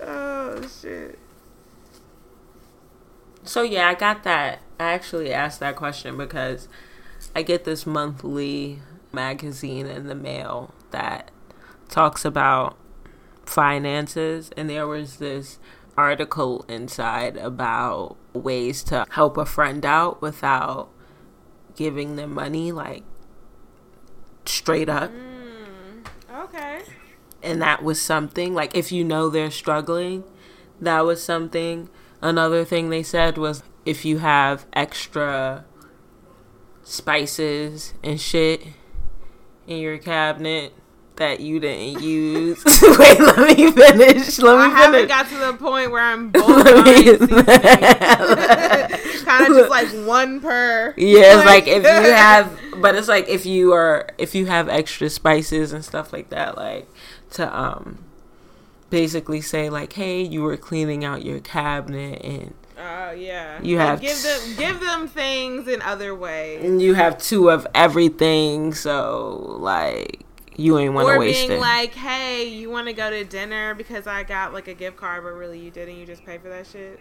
[0.02, 1.18] oh shit.
[3.42, 4.60] so yeah, I got that.
[4.78, 6.68] I actually asked that question because
[7.34, 8.80] I get this monthly
[9.14, 11.30] magazine in the mail that
[11.88, 12.76] talks about
[13.46, 15.58] finances and there was this
[15.96, 20.88] article inside about ways to help a friend out without
[21.76, 23.04] giving them money like
[24.44, 26.06] straight up Mm,
[26.44, 26.80] okay.
[27.42, 30.24] and that was something like if you know they're struggling
[30.80, 31.88] that was something
[32.20, 35.64] another thing they said was if you have extra
[36.82, 38.62] spices and shit
[39.66, 40.72] in your cabinet
[41.16, 42.64] that you didn't use.
[42.82, 44.38] Wait, let me finish.
[44.38, 45.08] Let me I finish.
[45.08, 46.64] haven't got to the point where I'm both
[49.24, 50.94] kind of just like one per.
[50.96, 54.68] Yeah, it's like if you have, but it's like if you are, if you have
[54.68, 56.88] extra spices and stuff like that, like
[57.32, 58.04] to um,
[58.90, 63.60] basically say like, hey, you were cleaning out your cabinet and Oh yeah.
[63.62, 66.64] You Like, have give them give them things in other ways.
[66.64, 70.20] and you have two of everything, so like
[70.56, 71.60] you ain't want to Or waste being it.
[71.60, 75.22] like, hey, you want to go to dinner because I got like a gift card,
[75.24, 75.96] but really you didn't.
[75.96, 77.00] You just pay for that shit.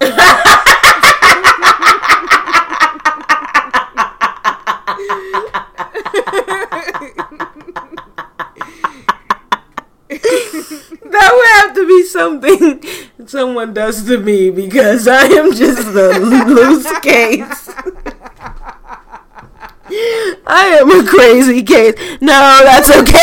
[11.10, 16.18] that would have to be something someone does to me because I am just the
[16.20, 17.70] loose case.
[19.88, 21.94] I am a crazy case.
[22.20, 23.12] No, that's okay.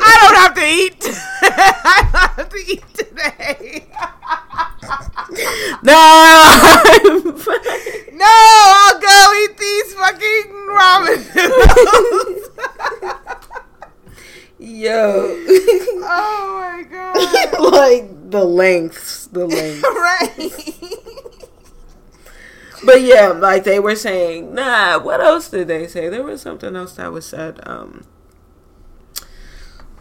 [0.00, 1.04] I don't have to eat.
[1.42, 3.86] I don't have to eat today.
[5.82, 8.16] no, I'm fine.
[8.16, 12.48] No, I'll go eat these fucking ramen noodles.
[14.60, 15.36] Yo.
[16.02, 17.72] oh my god.
[17.72, 19.82] like the lengths, the lengths.
[19.82, 20.52] right.
[22.84, 26.08] But yeah, like they were saying, nah, what else did they say?
[26.08, 28.04] There was something else that was said, um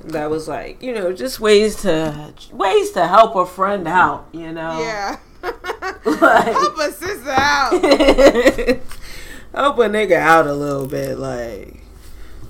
[0.03, 4.51] that was like, you know, just ways to ways to help a friend out, you
[4.51, 4.79] know.
[4.79, 5.17] Yeah.
[5.43, 5.53] Like-
[6.05, 7.71] Help a sister out.
[9.53, 11.81] help a nigga out a little bit, like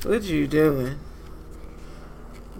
[0.03, 0.99] what you doing?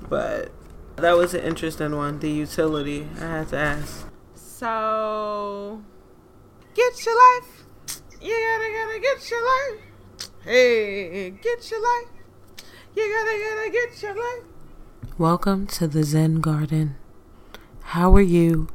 [0.10, 0.52] But
[0.96, 3.08] that was an interesting one, the utility.
[3.18, 4.08] I had to ask.
[4.36, 5.82] So,
[6.74, 7.57] get your life.
[8.20, 9.82] You gotta, gotta get your life.
[10.44, 12.12] Hey, get your life.
[12.96, 14.46] You gotta, gotta get your life.
[15.20, 16.96] Welcome to the Zen Garden.
[17.82, 18.70] How are you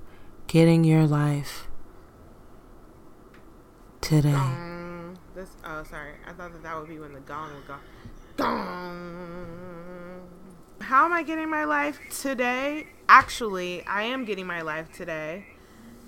[0.47, 1.66] getting your life
[4.01, 4.32] today?
[4.32, 5.51] Um, this.
[5.64, 6.12] Oh, sorry.
[6.24, 7.74] I thought that that would be when the gong would go.
[8.36, 10.20] Gong.
[10.82, 12.86] How am I getting my life today?
[13.09, 15.47] Actually, I am getting my life today.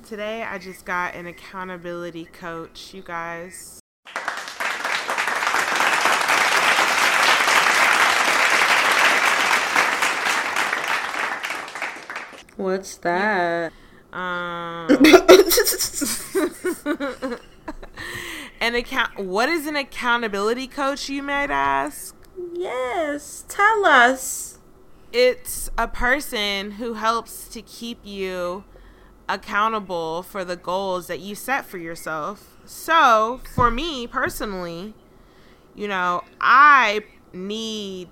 [0.05, 3.81] Today, I just got an accountability coach, you guys.
[12.59, 13.73] What's that?
[14.13, 14.89] Um,
[18.61, 19.19] an account.
[19.19, 21.09] What is an accountability coach?
[21.09, 22.15] You might ask.
[22.53, 24.59] yes, tell us.
[25.15, 28.65] It's a person who helps to keep you
[29.29, 32.59] accountable for the goals that you set for yourself.
[32.65, 34.95] So, for me personally,
[35.75, 38.09] you know, I need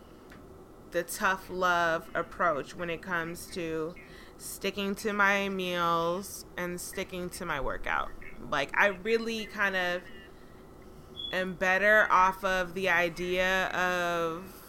[0.91, 3.95] the tough love approach when it comes to
[4.37, 8.11] sticking to my meals and sticking to my workout.
[8.51, 10.03] Like, I really kind of
[11.33, 14.62] am better off of the idea of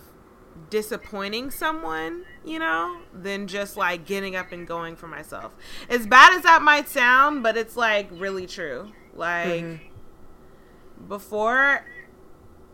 [0.69, 5.55] disappointing someone, you know, than just like getting up and going for myself.
[5.89, 8.91] As bad as that might sound, but it's like really true.
[9.15, 11.07] Like mm-hmm.
[11.07, 11.85] before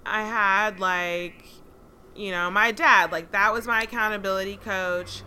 [0.05, 1.45] I had like
[2.15, 5.23] you know, my dad, like that was my accountability coach.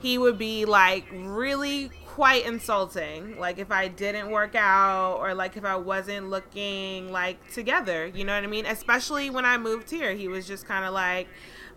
[0.00, 5.56] He would be like really quite insulting like if I didn't work out or like
[5.56, 8.66] if I wasn't looking like together, you know what I mean?
[8.66, 11.28] Especially when I moved here, he was just kind of like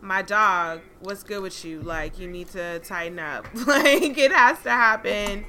[0.01, 1.81] my dog, what's good with you?
[1.81, 3.47] Like, you need to tighten up.
[3.67, 5.45] like, it has to happen.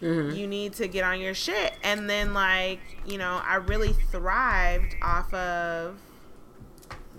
[0.00, 0.36] Mm-hmm.
[0.36, 1.74] You need to get on your shit.
[1.82, 5.96] And then, like, you know, I really thrived off of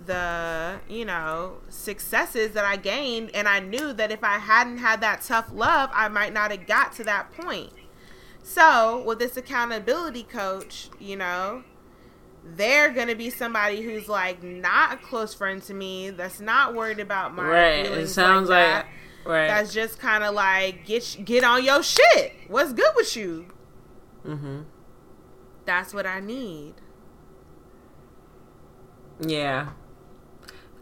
[0.04, 3.30] the, you know, successes that I gained.
[3.34, 6.66] And I knew that if I hadn't had that tough love, I might not have
[6.66, 7.72] got to that point.
[8.42, 11.64] So, with this accountability coach, you know,
[12.54, 17.00] they're gonna be somebody who's like not a close friend to me that's not worried
[17.00, 17.86] about my Right.
[17.86, 19.28] feelings It sounds like, like, that.
[19.30, 19.46] right.
[19.48, 23.46] that's just kind of like get get on your shit what's good with you
[24.24, 24.60] mm-hmm.
[25.64, 26.74] that's what i need
[29.20, 29.70] Yeah.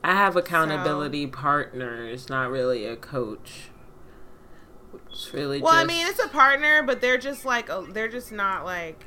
[0.03, 3.71] I have accountability partners, not really a coach.
[5.09, 8.65] It's really well i mean it's a partner but they're just like they're just not
[8.65, 9.05] like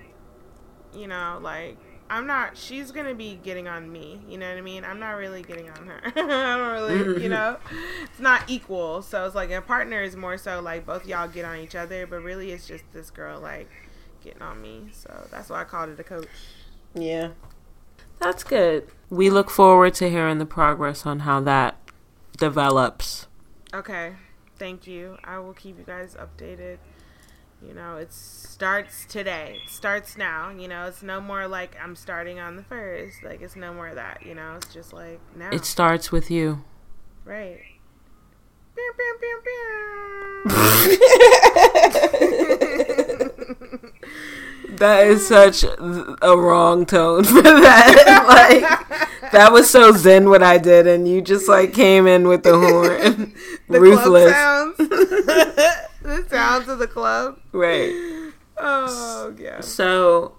[0.96, 1.78] you know like
[2.10, 2.58] I'm not.
[2.58, 4.22] She's gonna be getting on me.
[4.28, 4.84] You know what I mean?
[4.84, 6.02] I'm not really getting on her.
[6.16, 7.58] I don't really, you know,
[8.04, 9.02] it's not equal.
[9.02, 12.08] So it's like a partner is more so like both y'all get on each other,
[12.08, 13.70] but really it's just this girl like
[14.24, 14.88] getting on me.
[14.92, 16.28] So that's why I called it a coach.
[16.94, 17.30] Yeah.
[18.20, 18.88] That's good.
[19.10, 21.78] We look forward to hearing the progress on how that
[22.38, 23.28] develops.
[23.74, 24.14] Okay.
[24.58, 25.18] Thank you.
[25.24, 26.78] I will keep you guys updated.
[27.66, 29.60] You know, it starts today.
[29.64, 30.50] It starts now.
[30.50, 33.24] You know, it's no more like I'm starting on the first.
[33.24, 34.26] Like it's no more that.
[34.26, 35.50] You know, it's just like now.
[35.52, 36.64] It starts with you.
[37.26, 37.62] right.
[44.78, 48.26] That is such a wrong tone for that.
[48.28, 52.44] like that was so zen what I did, and you just like came in with
[52.44, 53.34] the horn,
[53.70, 54.34] the ruthless.
[56.38, 57.40] The of the club.
[57.52, 57.94] Right.
[58.60, 59.62] Oh yeah.
[59.62, 60.36] So,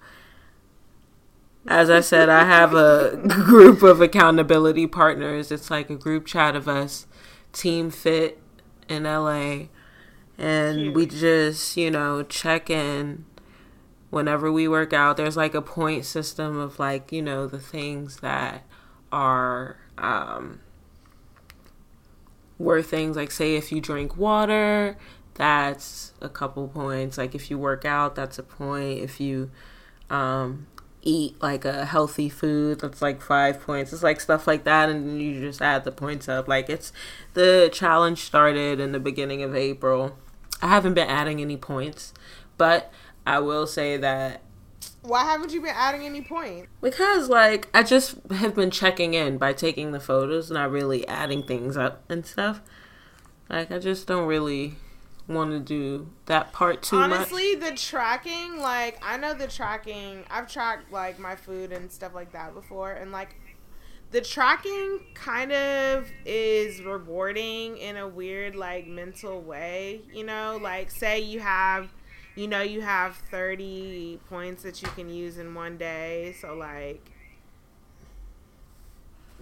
[1.68, 5.52] as I said, I have a group of accountability partners.
[5.52, 7.06] It's like a group chat of us,
[7.52, 8.40] Team Fit
[8.88, 9.66] in LA,
[10.36, 13.24] and we just you know check in
[14.10, 18.18] whenever we work out there's like a point system of like you know the things
[18.20, 18.64] that
[19.12, 20.60] are um
[22.58, 24.96] worth things like say if you drink water
[25.38, 27.16] that's a couple points.
[27.16, 28.98] Like if you work out that's a point.
[28.98, 29.50] If you
[30.10, 30.66] um
[31.00, 33.92] eat like a healthy food that's like five points.
[33.92, 36.48] It's like stuff like that and you just add the points up.
[36.48, 36.92] Like it's
[37.34, 40.18] the challenge started in the beginning of april.
[40.60, 42.12] I haven't been adding any points
[42.58, 42.92] but
[43.24, 44.42] I will say that
[45.02, 46.68] Why haven't you been adding any points?
[46.82, 51.44] because like I just have been checking in by taking the photos, not really adding
[51.44, 52.60] things up and stuff.
[53.48, 54.74] Like I just don't really
[55.28, 57.10] want to do that part too much.
[57.10, 60.24] Honestly, the tracking, like I know the tracking.
[60.30, 63.36] I've tracked like my food and stuff like that before, and like
[64.10, 70.00] the tracking kind of is rewarding in a weird like mental way.
[70.12, 71.92] You know, like say you have
[72.34, 77.10] you know you have 30 points that you can use in one day so like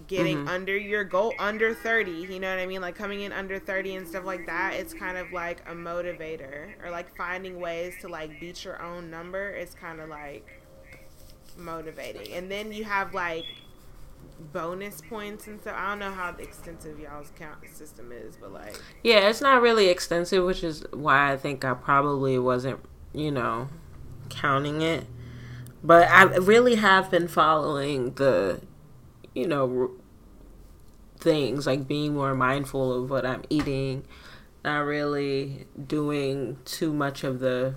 [0.05, 0.47] getting Mhm.
[0.49, 3.95] under your goal under 30 you know what i mean like coming in under 30
[3.95, 8.07] and stuff like that it's kind of like a motivator or like finding ways to
[8.07, 10.45] like beat your own number it's kind of like
[11.57, 13.43] motivating and then you have like
[14.53, 18.79] bonus points and stuff i don't know how extensive y'all's count system is but like
[19.03, 22.79] Yeah, it's not really extensive, which is why I think I probably wasn't,
[23.13, 23.69] you know,
[24.29, 25.05] counting it.
[25.83, 28.61] But I really have been following the,
[29.37, 29.91] you know,
[31.19, 34.03] things like being more mindful of what I'm eating,
[34.65, 37.75] not really doing too much of the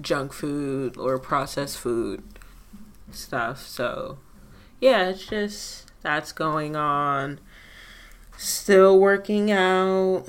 [0.00, 2.22] junk food or processed food
[3.10, 3.66] stuff.
[3.66, 4.18] So,
[4.80, 7.40] yeah, it's just that's going on.
[8.38, 10.26] Still working out.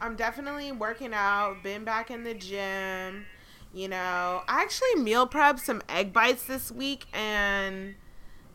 [0.00, 3.26] I'm definitely working out, been back in the gym.
[3.74, 7.96] You know, I actually meal prepped some egg bites this week and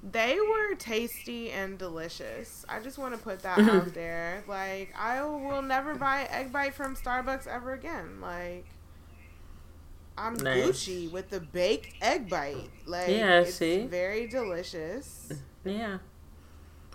[0.03, 2.65] they were tasty and delicious.
[2.69, 4.43] I just want to put that out there.
[4.47, 8.21] Like, I will never buy egg bite from Starbucks ever again.
[8.21, 8.65] Like,
[10.17, 10.65] I'm Nice.
[10.87, 12.69] Gucci with the baked egg bite.
[12.85, 13.85] Like, Yeah, it's see?
[13.85, 15.31] very delicious.
[15.63, 15.99] Yeah.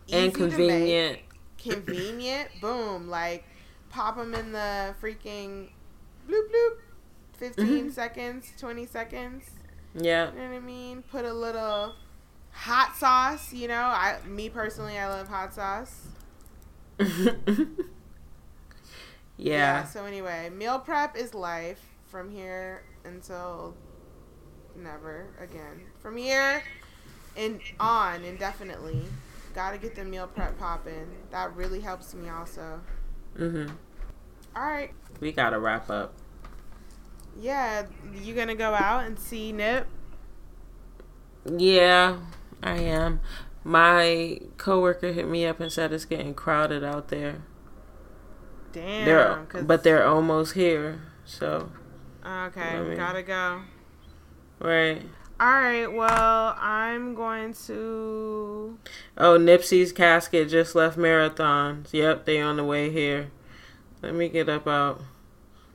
[0.06, 1.18] easy and convenient.
[1.58, 2.48] convenient.
[2.60, 3.08] Boom.
[3.08, 3.44] Like,
[3.90, 5.68] pop them in the freaking
[6.28, 6.76] bloop bloop.
[7.38, 7.92] 15 Mhm.
[7.92, 9.50] seconds, 20 seconds.
[9.94, 10.30] Yeah.
[10.32, 11.02] You know what I mean?
[11.10, 11.94] Put a little
[12.54, 13.52] hot sauce.
[13.52, 16.06] You know, I me personally, I love hot sauce.
[19.36, 19.84] yeah.
[19.84, 23.74] So anyway, meal prep is life from here until
[24.76, 25.82] never again.
[25.98, 26.62] From here
[27.36, 29.02] and on indefinitely.
[29.54, 31.06] Got to get the meal prep popping.
[31.30, 32.80] That really helps me also.
[33.36, 33.70] Mhm.
[34.56, 34.92] All right.
[35.20, 36.14] We gotta wrap up.
[37.40, 39.86] Yeah, you gonna go out and see Nip?
[41.44, 42.18] Yeah,
[42.64, 43.20] I am.
[43.62, 47.42] My coworker hit me up and said it's getting crowded out there.
[48.72, 49.04] Damn.
[49.04, 51.00] They're but they're almost here.
[51.24, 51.70] So
[52.26, 53.60] okay, I mean- gotta go.
[54.58, 55.02] right.
[55.40, 55.86] All right.
[55.86, 58.78] Well, I'm going to.
[59.18, 61.92] Oh, Nipsey's casket just left marathons.
[61.92, 63.30] Yep, they on the way here.
[64.00, 65.00] Let me get up out.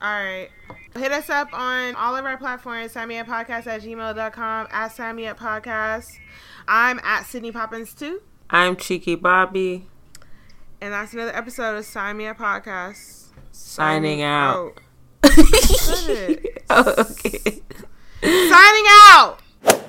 [0.01, 0.49] All right.
[0.95, 2.93] Hit us up on all of our platforms.
[2.93, 4.67] Sign me up podcast at gmail.com.
[4.71, 6.07] At sign me up podcast.
[6.71, 8.21] I'm at Sydney Poppins too.
[8.47, 9.87] I'm Cheeky Bobby.
[10.79, 13.29] And that's another episode of Sign Me Up Podcast.
[13.51, 14.79] Signing out.
[15.23, 15.31] out.
[16.69, 17.63] oh, okay.
[18.21, 19.39] Signing out.